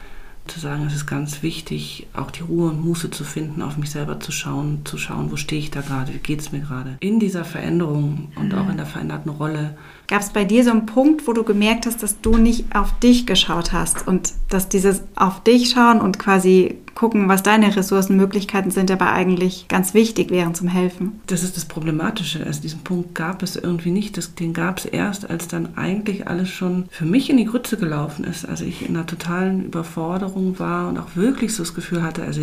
zu 0.47 0.59
sagen, 0.59 0.85
es 0.87 0.93
ist 0.93 1.05
ganz 1.05 1.41
wichtig, 1.41 2.07
auch 2.13 2.29
die 2.29 2.41
Ruhe 2.41 2.69
und 2.69 2.83
Muße 2.83 3.09
zu 3.09 3.23
finden, 3.23 3.61
auf 3.61 3.77
mich 3.77 3.91
selber 3.91 4.19
zu 4.19 4.31
schauen, 4.31 4.81
zu 4.83 4.97
schauen, 4.97 5.31
wo 5.31 5.37
stehe 5.37 5.61
ich 5.61 5.71
da 5.71 5.81
gerade, 5.81 6.13
wie 6.13 6.17
geht 6.17 6.41
es 6.41 6.51
mir 6.51 6.59
gerade. 6.59 6.97
In 6.99 7.19
dieser 7.19 7.45
Veränderung 7.45 8.29
und 8.35 8.51
mhm. 8.51 8.59
auch 8.59 8.69
in 8.69 8.75
der 8.75 8.85
veränderten 8.85 9.31
Rolle. 9.31 9.77
Gab 10.07 10.21
es 10.21 10.31
bei 10.31 10.43
dir 10.43 10.65
so 10.65 10.71
einen 10.71 10.85
Punkt, 10.85 11.27
wo 11.27 11.33
du 11.33 11.43
gemerkt 11.43 11.85
hast, 11.85 12.03
dass 12.03 12.19
du 12.19 12.35
nicht 12.35 12.75
auf 12.75 12.97
dich 12.99 13.25
geschaut 13.25 13.71
hast 13.71 14.05
und 14.05 14.33
dass 14.49 14.67
dieses 14.67 15.03
auf 15.15 15.41
dich 15.43 15.69
schauen 15.69 16.01
und 16.01 16.19
quasi 16.19 16.77
gucken, 17.03 17.27
was 17.27 17.43
deine 17.43 17.75
Ressourcenmöglichkeiten 17.75 18.71
sind, 18.71 18.89
aber 18.89 19.11
eigentlich 19.11 19.67
ganz 19.67 19.93
wichtig 19.93 20.31
wären 20.31 20.55
zum 20.55 20.69
Helfen? 20.69 21.19
Das 21.27 21.43
ist 21.43 21.57
das 21.57 21.65
Problematische. 21.65 22.45
Also 22.45 22.61
diesen 22.61 22.79
Punkt 22.79 23.13
gab 23.13 23.43
es 23.43 23.57
irgendwie 23.57 23.91
nicht. 23.91 24.15
Das, 24.15 24.35
den 24.35 24.53
gab 24.53 24.77
es 24.77 24.85
erst, 24.85 25.29
als 25.29 25.49
dann 25.49 25.77
eigentlich 25.77 26.29
alles 26.29 26.47
schon 26.47 26.85
für 26.91 27.03
mich 27.03 27.29
in 27.29 27.35
die 27.35 27.43
Grütze 27.43 27.75
gelaufen 27.75 28.23
ist. 28.23 28.47
Also 28.47 28.63
ich 28.63 28.87
in 28.87 28.95
einer 28.95 29.05
totalen 29.05 29.65
Überforderung 29.65 30.59
war 30.59 30.87
und 30.87 30.97
auch 30.97 31.17
wirklich 31.17 31.53
so 31.53 31.63
das 31.63 31.73
Gefühl 31.73 32.03
hatte, 32.03 32.23
also 32.23 32.41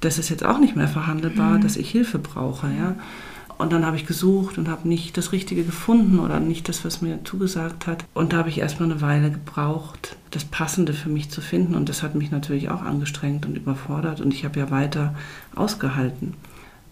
das 0.00 0.18
ist 0.18 0.30
jetzt 0.30 0.44
auch 0.44 0.58
nicht 0.58 0.74
mehr 0.74 0.88
verhandelbar, 0.88 1.58
mhm. 1.58 1.60
dass 1.60 1.76
ich 1.76 1.88
Hilfe 1.88 2.18
brauche. 2.18 2.66
Ja. 2.66 2.96
Und 3.58 3.72
dann 3.72 3.86
habe 3.86 3.96
ich 3.96 4.06
gesucht 4.06 4.58
und 4.58 4.68
habe 4.68 4.86
nicht 4.86 5.16
das 5.16 5.32
Richtige 5.32 5.64
gefunden 5.64 6.18
oder 6.18 6.40
nicht 6.40 6.68
das, 6.68 6.84
was 6.84 7.00
mir 7.00 7.24
zugesagt 7.24 7.86
hat. 7.86 8.04
Und 8.12 8.32
da 8.32 8.38
habe 8.38 8.50
ich 8.50 8.58
erstmal 8.58 8.90
eine 8.90 9.00
Weile 9.00 9.30
gebraucht, 9.30 10.16
das 10.30 10.44
Passende 10.44 10.92
für 10.92 11.08
mich 11.08 11.30
zu 11.30 11.40
finden. 11.40 11.74
Und 11.74 11.88
das 11.88 12.02
hat 12.02 12.14
mich 12.14 12.30
natürlich 12.30 12.68
auch 12.68 12.82
angestrengt 12.82 13.46
und 13.46 13.56
überfordert. 13.56 14.20
Und 14.20 14.34
ich 14.34 14.44
habe 14.44 14.60
ja 14.60 14.70
weiter 14.70 15.14
ausgehalten. 15.54 16.34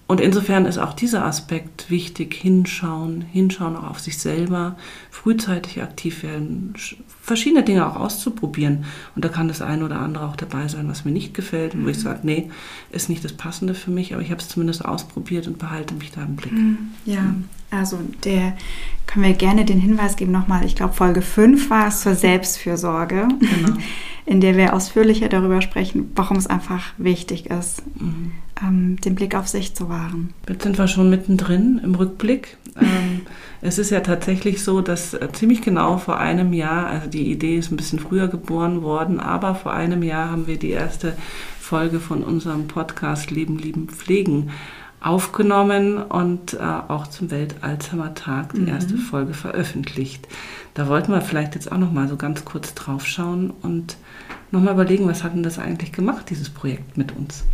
Und 0.07 0.21
insofern 0.21 0.67
ist 0.67 0.77
auch 0.77 0.93
dieser 0.93 1.25
Aspekt 1.25 1.91
wichtig, 1.91 2.35
hinschauen, 2.35 3.23
hinschauen 3.23 3.75
auch 3.75 3.91
auf 3.91 4.01
sich 4.01 4.19
selber, 4.19 4.77
frühzeitig 5.11 5.83
aktiv 5.83 6.23
werden, 6.23 6.75
verschiedene 7.23 7.63
Dinge 7.63 7.87
auch 7.87 7.97
auszuprobieren. 7.97 8.85
Und 9.17 9.25
da 9.25 9.31
kann 9.31 9.49
das 9.49 9.63
eine 9.63 9.83
oder 9.83 10.01
andere 10.01 10.27
auch 10.27 10.37
dabei 10.37 10.69
sein, 10.69 10.89
was 10.91 11.07
mir 11.07 11.13
nicht 11.13 11.33
gefällt 11.33 11.75
und 11.75 11.87
wo 11.87 11.89
ich 11.89 11.99
sage, 11.99 12.21
nee, 12.23 12.51
ist 12.91 13.09
nicht 13.09 13.25
das 13.25 13.33
Passende 13.33 13.75
für 13.75 13.91
mich, 13.91 14.13
aber 14.13 14.23
ich 14.23 14.31
habe 14.31 14.43
es 14.43 14.49
zumindest 14.49 14.85
ausprobiert 14.85 15.47
und 15.47 15.59
behalte 15.59 15.95
mich 15.95 16.13
da 16.13 16.23
im 16.23 16.37
Blick. 16.37 16.53
Hm, 16.53 16.79
ja, 17.07 17.35
also 17.71 17.99
der 18.25 18.59
können 19.07 19.25
wir 19.25 19.33
gerne 19.33 19.65
den 19.65 19.81
Hinweis 19.81 20.17
geben 20.17 20.33
nochmal, 20.33 20.67
ich 20.67 20.77
glaube 20.77 20.93
Folge 20.93 21.23
5 21.23 21.71
war 21.71 21.89
es 21.89 22.03
zur 22.03 22.15
Selbstfürsorge, 22.15 23.29
genau. 23.41 23.79
in 24.27 24.43
der 24.43 24.57
wir 24.57 24.75
ausführlicher 24.75 25.31
darüber 25.31 25.63
sprechen, 25.63 26.11
warum 26.15 26.37
es 26.37 26.47
einfach 26.47 26.93
wichtig 26.99 27.47
ist. 27.47 27.83
Mhm 27.99 28.33
ähm, 28.63 29.01
den 29.01 29.15
Blick 29.15 29.35
auf 29.35 29.49
sich 29.49 29.75
zu 29.75 29.89
wahren. 29.89 30.33
Jetzt 30.49 30.63
sind 30.63 30.79
wir 30.79 30.89
schon 30.89 31.11
mittendrin 31.11 31.81
im 31.83 31.95
Rückblick. 31.95 32.57
Ähm, 32.81 33.23
es 33.61 33.79
ist 33.79 33.91
ja 33.91 34.01
tatsächlich 34.01 34.63
so, 34.63 34.81
dass 34.81 35.15
äh, 35.15 35.29
ziemlich 35.33 35.63
genau 35.63 35.99
vor 35.99 36.19
einem 36.19 36.53
Jahr, 36.53 36.87
also 36.87 37.09
die 37.09 37.31
Idee 37.31 37.59
ist 37.59 37.71
ein 37.71 37.77
bisschen 37.77 37.99
früher 37.99 38.29
geboren 38.29 38.83
worden, 38.83 39.21
aber 39.21 39.55
vor 39.55 39.73
einem 39.73 40.03
Jahr 40.03 40.31
haben 40.31 40.47
wir 40.47 40.59
die 40.59 40.71
erste 40.71 41.17
Folge 41.61 42.01
von 42.01 42.23
unserem 42.23 42.69
Podcast 42.69 43.31
Leben, 43.31 43.59
Lieben, 43.59 43.89
Pflegen 43.89 44.51
aufgenommen 45.01 45.99
und 45.99 46.55
äh, 46.55 46.59
auch 46.59 47.07
zum 47.07 47.31
Welt-Alzheimer-Tag 47.31 48.55
die 48.55 48.63
mhm. 48.63 48.69
erste 48.69 48.97
Folge 48.97 49.35
veröffentlicht. 49.35 50.27
Da 50.73 50.89
wollten 50.89 51.13
wir 51.13 51.21
vielleicht 51.21 51.55
jetzt 51.55 51.71
auch 51.71 51.79
noch 51.79 51.93
mal 51.93 52.09
so 52.09 52.17
ganz 52.17 52.45
kurz 52.45 52.75
drauf 52.75 53.07
schauen 53.07 53.53
und 53.63 53.97
noch 54.51 54.61
mal 54.61 54.73
überlegen, 54.73 55.07
was 55.07 55.23
hat 55.23 55.35
denn 55.35 55.43
das 55.43 55.59
eigentlich 55.59 55.93
gemacht, 55.93 56.31
dieses 56.31 56.49
Projekt 56.49 56.97
mit 56.97 57.15
uns? 57.17 57.45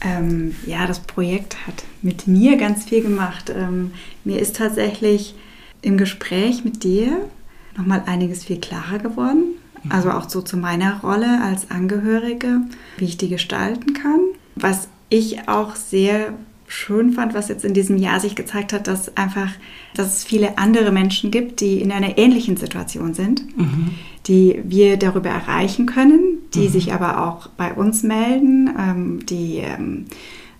Ähm, 0.00 0.54
ja, 0.66 0.86
das 0.86 1.00
Projekt 1.00 1.66
hat 1.66 1.84
mit 2.02 2.26
mir 2.26 2.56
ganz 2.56 2.84
viel 2.84 3.02
gemacht. 3.02 3.50
Ähm, 3.54 3.92
mir 4.24 4.40
ist 4.40 4.56
tatsächlich 4.56 5.34
im 5.82 5.96
Gespräch 5.96 6.64
mit 6.64 6.84
dir 6.84 7.28
nochmal 7.76 8.02
einiges 8.06 8.44
viel 8.44 8.60
klarer 8.60 8.98
geworden. 8.98 9.54
Mhm. 9.82 9.92
Also 9.92 10.10
auch 10.10 10.28
so 10.28 10.42
zu 10.42 10.56
meiner 10.56 11.00
Rolle 11.00 11.42
als 11.42 11.70
Angehörige, 11.70 12.60
wie 12.98 13.04
ich 13.04 13.16
die 13.16 13.28
gestalten 13.28 13.94
kann. 13.94 14.20
Was 14.54 14.88
ich 15.08 15.48
auch 15.48 15.76
sehr 15.76 16.34
schön 16.68 17.12
fand, 17.12 17.34
was 17.34 17.48
jetzt 17.48 17.64
in 17.64 17.74
diesem 17.74 17.96
Jahr 17.96 18.20
sich 18.20 18.34
gezeigt 18.34 18.72
hat, 18.72 18.86
dass 18.86 19.16
einfach, 19.16 19.50
dass 19.94 20.18
es 20.18 20.24
viele 20.24 20.58
andere 20.58 20.92
Menschen 20.92 21.30
gibt, 21.30 21.60
die 21.60 21.80
in 21.80 21.92
einer 21.92 22.18
ähnlichen 22.18 22.56
Situation 22.56 23.14
sind, 23.14 23.56
mhm. 23.56 23.90
die 24.26 24.60
wir 24.64 24.96
darüber 24.96 25.30
erreichen 25.30 25.86
können, 25.86 26.38
die 26.54 26.68
mhm. 26.68 26.72
sich 26.72 26.92
aber 26.92 27.26
auch 27.26 27.48
bei 27.48 27.72
uns 27.72 28.02
melden, 28.02 28.70
ähm, 28.78 29.26
die 29.26 29.58
ähm, 29.58 30.06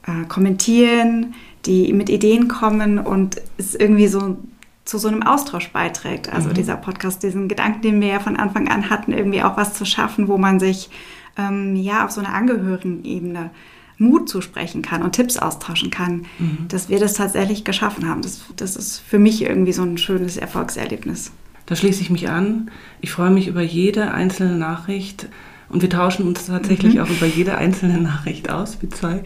äh, 0.06 0.26
kommentieren, 0.28 1.34
die 1.64 1.92
mit 1.92 2.08
Ideen 2.08 2.48
kommen 2.48 2.98
und 2.98 3.36
es 3.58 3.74
irgendwie 3.74 4.06
so 4.06 4.36
zu 4.84 4.98
so 4.98 5.08
einem 5.08 5.24
Austausch 5.24 5.72
beiträgt. 5.72 6.32
Also 6.32 6.50
mhm. 6.50 6.54
dieser 6.54 6.76
Podcast, 6.76 7.22
diesen 7.24 7.48
Gedanken, 7.48 7.82
den 7.82 8.00
wir 8.00 8.08
ja 8.08 8.20
von 8.20 8.36
Anfang 8.36 8.68
an 8.68 8.88
hatten, 8.88 9.12
irgendwie 9.12 9.42
auch 9.42 9.56
was 9.56 9.74
zu 9.74 9.84
schaffen, 9.84 10.28
wo 10.28 10.38
man 10.38 10.60
sich 10.60 10.90
ähm, 11.36 11.74
ja 11.74 12.04
auf 12.04 12.12
so 12.12 12.20
einer 12.20 12.32
Angehörigenebene 12.32 13.50
Mut 13.98 14.28
zusprechen 14.28 14.82
kann 14.82 15.02
und 15.02 15.12
Tipps 15.12 15.38
austauschen 15.38 15.90
kann, 15.90 16.26
mhm. 16.38 16.66
dass 16.68 16.88
wir 16.88 16.98
das 16.98 17.14
tatsächlich 17.14 17.64
geschaffen 17.64 18.08
haben. 18.08 18.22
Das, 18.22 18.40
das 18.56 18.76
ist 18.76 18.98
für 18.98 19.18
mich 19.18 19.42
irgendwie 19.42 19.72
so 19.72 19.82
ein 19.82 19.98
schönes 19.98 20.36
Erfolgserlebnis. 20.36 21.32
Da 21.66 21.74
schließe 21.74 22.00
ich 22.00 22.10
mich 22.10 22.28
an. 22.28 22.70
Ich 23.00 23.10
freue 23.10 23.30
mich 23.30 23.48
über 23.48 23.62
jede 23.62 24.12
einzelne 24.12 24.56
Nachricht. 24.56 25.28
Und 25.68 25.82
wir 25.82 25.90
tauschen 25.90 26.26
uns 26.28 26.46
tatsächlich 26.46 26.94
mhm. 26.94 27.00
auch 27.00 27.10
über 27.10 27.26
jede 27.26 27.58
einzelne 27.58 28.00
Nachricht 28.00 28.50
aus, 28.50 28.78
wie 28.82 28.88
zwei. 28.88 29.24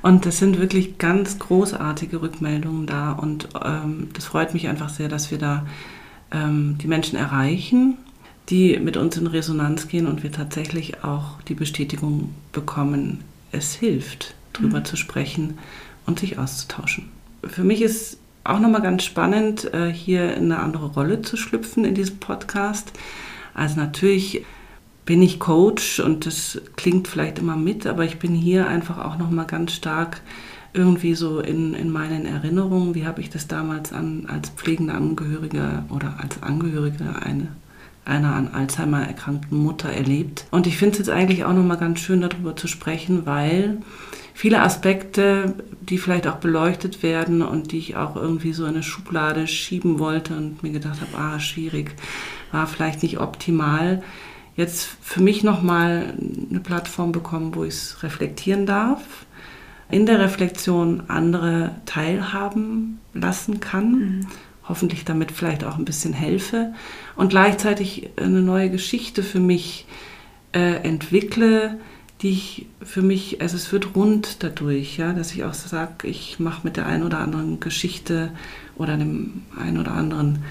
Und 0.00 0.24
das 0.24 0.38
sind 0.38 0.58
wirklich 0.58 0.96
ganz 0.96 1.38
großartige 1.38 2.22
Rückmeldungen 2.22 2.86
da. 2.86 3.12
Und 3.12 3.48
ähm, 3.62 4.08
das 4.14 4.24
freut 4.24 4.54
mich 4.54 4.68
einfach 4.68 4.88
sehr, 4.88 5.08
dass 5.08 5.30
wir 5.30 5.36
da 5.36 5.66
ähm, 6.30 6.78
die 6.80 6.88
Menschen 6.88 7.18
erreichen, 7.18 7.98
die 8.48 8.78
mit 8.78 8.96
uns 8.96 9.18
in 9.18 9.26
Resonanz 9.26 9.88
gehen 9.88 10.06
und 10.06 10.22
wir 10.22 10.32
tatsächlich 10.32 11.04
auch 11.04 11.42
die 11.42 11.54
Bestätigung 11.54 12.30
bekommen, 12.52 13.20
es 13.52 13.74
hilft, 13.74 14.34
drüber 14.52 14.80
mhm. 14.80 14.84
zu 14.84 14.96
sprechen 14.96 15.58
und 16.06 16.18
sich 16.18 16.38
auszutauschen. 16.38 17.10
Für 17.44 17.64
mich 17.64 17.82
ist 17.82 18.18
auch 18.44 18.58
nochmal 18.58 18.82
ganz 18.82 19.04
spannend, 19.04 19.72
äh, 19.72 19.92
hier 19.92 20.34
in 20.34 20.50
eine 20.50 20.58
andere 20.58 20.86
Rolle 20.86 21.22
zu 21.22 21.36
schlüpfen 21.36 21.84
in 21.84 21.94
diesem 21.94 22.18
Podcast. 22.18 22.92
Also 23.54 23.78
natürlich 23.78 24.44
bin 25.04 25.22
ich 25.22 25.38
Coach 25.38 26.00
und 26.00 26.26
das 26.26 26.60
klingt 26.76 27.08
vielleicht 27.08 27.38
immer 27.38 27.56
mit, 27.56 27.86
aber 27.86 28.04
ich 28.04 28.18
bin 28.18 28.34
hier 28.34 28.68
einfach 28.68 28.98
auch 28.98 29.18
nochmal 29.18 29.46
ganz 29.46 29.72
stark 29.72 30.20
irgendwie 30.74 31.14
so 31.14 31.40
in, 31.40 31.74
in 31.74 31.90
meinen 31.90 32.24
Erinnerungen, 32.24 32.94
wie 32.94 33.06
habe 33.06 33.20
ich 33.20 33.28
das 33.28 33.46
damals 33.46 33.92
an, 33.92 34.26
als 34.28 34.48
pflegende 34.50 34.94
Angehörige 34.94 35.84
oder 35.90 36.18
als 36.18 36.42
Angehörige 36.42 37.04
eine 37.22 37.48
einer 38.04 38.34
an 38.34 38.48
Alzheimer 38.48 39.06
erkrankten 39.06 39.58
Mutter 39.58 39.88
erlebt. 39.88 40.46
Und 40.50 40.66
ich 40.66 40.76
finde 40.76 40.92
es 40.92 40.98
jetzt 40.98 41.10
eigentlich 41.10 41.44
auch 41.44 41.52
nochmal 41.52 41.76
ganz 41.76 42.00
schön 42.00 42.20
darüber 42.20 42.56
zu 42.56 42.66
sprechen, 42.66 43.26
weil 43.26 43.78
viele 44.34 44.60
Aspekte, 44.60 45.54
die 45.80 45.98
vielleicht 45.98 46.26
auch 46.26 46.36
beleuchtet 46.36 47.02
werden 47.02 47.42
und 47.42 47.72
die 47.72 47.78
ich 47.78 47.96
auch 47.96 48.16
irgendwie 48.16 48.52
so 48.52 48.64
in 48.64 48.70
eine 48.70 48.82
Schublade 48.82 49.46
schieben 49.46 49.98
wollte 49.98 50.36
und 50.36 50.62
mir 50.62 50.72
gedacht 50.72 51.00
habe, 51.00 51.22
ah, 51.22 51.38
schwierig, 51.38 51.94
war 52.50 52.66
vielleicht 52.66 53.02
nicht 53.02 53.20
optimal, 53.20 54.02
jetzt 54.56 54.88
für 55.00 55.22
mich 55.22 55.44
nochmal 55.44 56.14
eine 56.50 56.60
Plattform 56.60 57.12
bekommen, 57.12 57.54
wo 57.54 57.64
ich 57.64 57.74
es 57.74 58.02
reflektieren 58.02 58.66
darf, 58.66 59.00
in 59.90 60.06
der 60.06 60.18
Reflexion 60.18 61.04
andere 61.08 61.76
teilhaben 61.86 62.98
lassen 63.14 63.60
kann. 63.60 63.92
Mhm 63.92 64.26
hoffentlich 64.72 65.04
damit 65.04 65.32
vielleicht 65.32 65.64
auch 65.64 65.76
ein 65.76 65.84
bisschen 65.84 66.14
helfe 66.14 66.72
und 67.14 67.28
gleichzeitig 67.28 68.08
eine 68.16 68.40
neue 68.40 68.70
Geschichte 68.70 69.22
für 69.22 69.38
mich 69.38 69.84
äh, 70.52 70.76
entwickle, 70.76 71.78
die 72.22 72.30
ich 72.30 72.66
für 72.82 73.02
mich, 73.02 73.42
also 73.42 73.56
es 73.56 73.70
wird 73.70 73.94
rund 73.94 74.42
dadurch, 74.42 74.96
ja, 74.96 75.12
dass 75.12 75.34
ich 75.34 75.44
auch 75.44 75.52
sage, 75.52 76.08
ich 76.08 76.40
mache 76.40 76.62
mit 76.64 76.78
der 76.78 76.86
einen 76.86 77.02
oder 77.02 77.18
anderen 77.18 77.60
Geschichte 77.60 78.30
oder 78.76 78.96
dem 78.96 79.42
einen 79.60 79.78
oder 79.78 79.92
anderen 79.92 80.42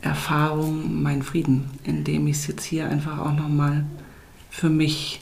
Erfahrung 0.00 1.00
meinen 1.00 1.22
Frieden, 1.22 1.70
indem 1.84 2.26
ich 2.26 2.38
es 2.38 2.48
jetzt 2.48 2.64
hier 2.64 2.88
einfach 2.88 3.20
auch 3.20 3.36
nochmal 3.36 3.84
für 4.50 4.68
mich 4.68 5.20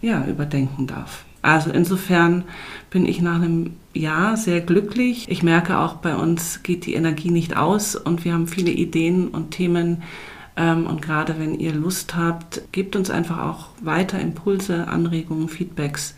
ja, 0.00 0.24
überdenken 0.24 0.86
darf. 0.86 1.24
Also 1.46 1.70
insofern 1.70 2.42
bin 2.90 3.06
ich 3.06 3.20
nach 3.20 3.36
einem 3.36 3.76
Jahr 3.94 4.36
sehr 4.36 4.60
glücklich. 4.60 5.30
Ich 5.30 5.44
merke 5.44 5.78
auch, 5.78 5.94
bei 5.94 6.16
uns 6.16 6.64
geht 6.64 6.86
die 6.86 6.94
Energie 6.94 7.30
nicht 7.30 7.56
aus 7.56 7.94
und 7.94 8.24
wir 8.24 8.32
haben 8.32 8.48
viele 8.48 8.72
Ideen 8.72 9.28
und 9.28 9.52
Themen. 9.52 10.02
Ähm, 10.56 10.88
und 10.88 11.02
gerade 11.02 11.38
wenn 11.38 11.56
ihr 11.60 11.72
Lust 11.72 12.16
habt, 12.16 12.62
gebt 12.72 12.96
uns 12.96 13.10
einfach 13.10 13.38
auch 13.38 13.68
weiter 13.80 14.18
Impulse, 14.18 14.88
Anregungen, 14.88 15.48
Feedbacks. 15.48 16.16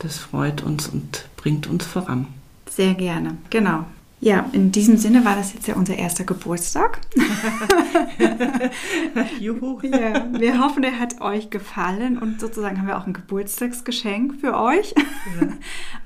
Das 0.00 0.18
freut 0.18 0.64
uns 0.64 0.88
und 0.88 1.28
bringt 1.36 1.68
uns 1.68 1.86
voran. 1.86 2.26
Sehr 2.68 2.94
gerne, 2.94 3.36
genau. 3.50 3.84
Ja, 4.24 4.48
in 4.52 4.72
diesem 4.72 4.96
Sinne 4.96 5.22
war 5.26 5.36
das 5.36 5.52
jetzt 5.52 5.68
ja 5.68 5.74
unser 5.74 5.96
erster 5.96 6.24
Geburtstag. 6.24 6.98
Juhu. 9.38 9.80
Ja, 9.82 10.26
wir 10.32 10.64
hoffen, 10.64 10.82
er 10.82 10.98
hat 10.98 11.20
euch 11.20 11.50
gefallen 11.50 12.16
und 12.16 12.40
sozusagen 12.40 12.78
haben 12.78 12.86
wir 12.86 12.96
auch 12.96 13.06
ein 13.06 13.12
Geburtstagsgeschenk 13.12 14.40
für 14.40 14.58
euch. 14.58 14.94
Ja. 14.96 15.48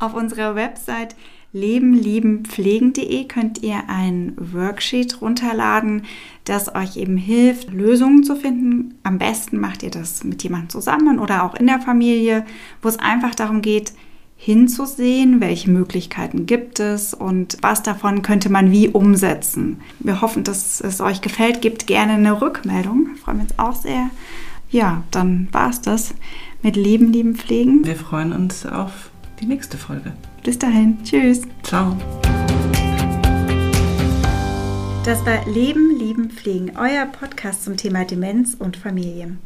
Auf 0.04 0.14
unserer 0.14 0.56
Website 0.56 1.14
lebenliebenpflegen.de 1.52 3.28
könnt 3.28 3.62
ihr 3.62 3.84
ein 3.86 4.32
Worksheet 4.36 5.22
runterladen, 5.22 6.02
das 6.42 6.74
euch 6.74 6.96
eben 6.96 7.18
hilft, 7.18 7.72
Lösungen 7.72 8.24
zu 8.24 8.34
finden. 8.34 8.94
Am 9.04 9.18
besten 9.18 9.60
macht 9.60 9.84
ihr 9.84 9.92
das 9.92 10.24
mit 10.24 10.42
jemandem 10.42 10.70
zusammen 10.70 11.20
oder 11.20 11.44
auch 11.44 11.54
in 11.54 11.68
der 11.68 11.80
Familie, 11.80 12.44
wo 12.82 12.88
es 12.88 12.98
einfach 12.98 13.36
darum 13.36 13.62
geht, 13.62 13.92
hinzusehen, 14.40 15.40
welche 15.40 15.68
Möglichkeiten 15.68 16.46
gibt 16.46 16.78
es 16.78 17.12
und 17.12 17.58
was 17.60 17.82
davon 17.82 18.22
könnte 18.22 18.50
man 18.50 18.70
wie 18.70 18.88
umsetzen. 18.88 19.80
Wir 19.98 20.22
hoffen, 20.22 20.44
dass 20.44 20.80
es 20.80 21.00
euch 21.00 21.20
gefällt. 21.20 21.60
Gebt 21.60 21.88
gerne 21.88 22.12
eine 22.12 22.40
Rückmeldung. 22.40 23.16
Freuen 23.16 23.38
wir 23.38 23.42
uns 23.42 23.58
auch 23.58 23.74
sehr. 23.74 24.10
Ja, 24.70 25.02
dann 25.10 25.48
war 25.50 25.70
es 25.70 25.80
das 25.82 26.14
mit 26.62 26.76
Leben, 26.76 27.12
Lieben, 27.12 27.34
Pflegen. 27.34 27.84
Wir 27.84 27.96
freuen 27.96 28.32
uns 28.32 28.64
auf 28.64 29.10
die 29.40 29.46
nächste 29.46 29.76
Folge. 29.76 30.12
Bis 30.44 30.56
dahin. 30.56 30.98
Tschüss. 31.02 31.42
Ciao. 31.64 31.96
Das 35.04 35.24
war 35.26 35.44
Leben, 35.48 35.98
Lieben, 35.98 36.30
Pflegen, 36.30 36.72
euer 36.76 37.06
Podcast 37.06 37.64
zum 37.64 37.76
Thema 37.76 38.04
Demenz 38.04 38.54
und 38.56 38.76
Familie. 38.76 39.36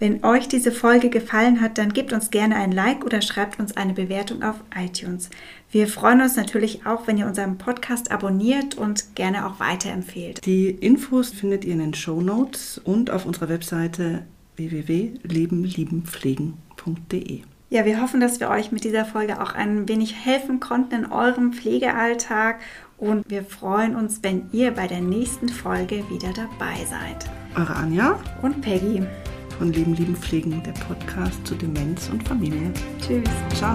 Wenn 0.00 0.24
euch 0.24 0.48
diese 0.48 0.72
Folge 0.72 1.10
gefallen 1.10 1.60
hat, 1.60 1.76
dann 1.76 1.92
gebt 1.92 2.14
uns 2.14 2.30
gerne 2.30 2.56
ein 2.56 2.72
Like 2.72 3.04
oder 3.04 3.20
schreibt 3.20 3.60
uns 3.60 3.76
eine 3.76 3.92
Bewertung 3.92 4.42
auf 4.42 4.56
iTunes. 4.74 5.28
Wir 5.70 5.88
freuen 5.88 6.22
uns 6.22 6.36
natürlich 6.36 6.86
auch, 6.86 7.06
wenn 7.06 7.18
ihr 7.18 7.26
unseren 7.26 7.58
Podcast 7.58 8.10
abonniert 8.10 8.78
und 8.78 9.14
gerne 9.14 9.46
auch 9.46 9.60
weiterempfehlt. 9.60 10.46
Die 10.46 10.70
Infos 10.70 11.28
findet 11.28 11.66
ihr 11.66 11.74
in 11.74 11.80
den 11.80 11.92
Show 11.92 12.22
Notes 12.22 12.80
und 12.82 13.10
auf 13.10 13.26
unserer 13.26 13.50
Webseite 13.50 14.22
www.lebenliebenpflegen.de. 14.56 17.42
Ja, 17.68 17.84
wir 17.84 18.00
hoffen, 18.00 18.20
dass 18.20 18.40
wir 18.40 18.48
euch 18.48 18.72
mit 18.72 18.84
dieser 18.84 19.04
Folge 19.04 19.42
auch 19.42 19.52
ein 19.52 19.86
wenig 19.86 20.24
helfen 20.24 20.60
konnten 20.60 20.94
in 20.94 21.12
eurem 21.12 21.52
Pflegealltag 21.52 22.60
und 22.96 23.28
wir 23.28 23.44
freuen 23.44 23.96
uns, 23.96 24.20
wenn 24.22 24.48
ihr 24.52 24.70
bei 24.70 24.86
der 24.86 25.02
nächsten 25.02 25.50
Folge 25.50 26.08
wieder 26.08 26.32
dabei 26.34 26.76
seid. 26.88 27.28
Eure 27.54 27.76
Anja 27.76 28.18
und 28.40 28.62
Peggy 28.62 29.02
von 29.60 29.74
Leben, 29.74 29.94
Lieben, 29.94 30.16
Pflegen, 30.16 30.62
der 30.62 30.72
Podcast 30.72 31.46
zu 31.46 31.54
Demenz 31.54 32.08
und 32.08 32.26
Familie. 32.26 32.72
Tschüss. 32.98 33.28
Ciao. 33.54 33.74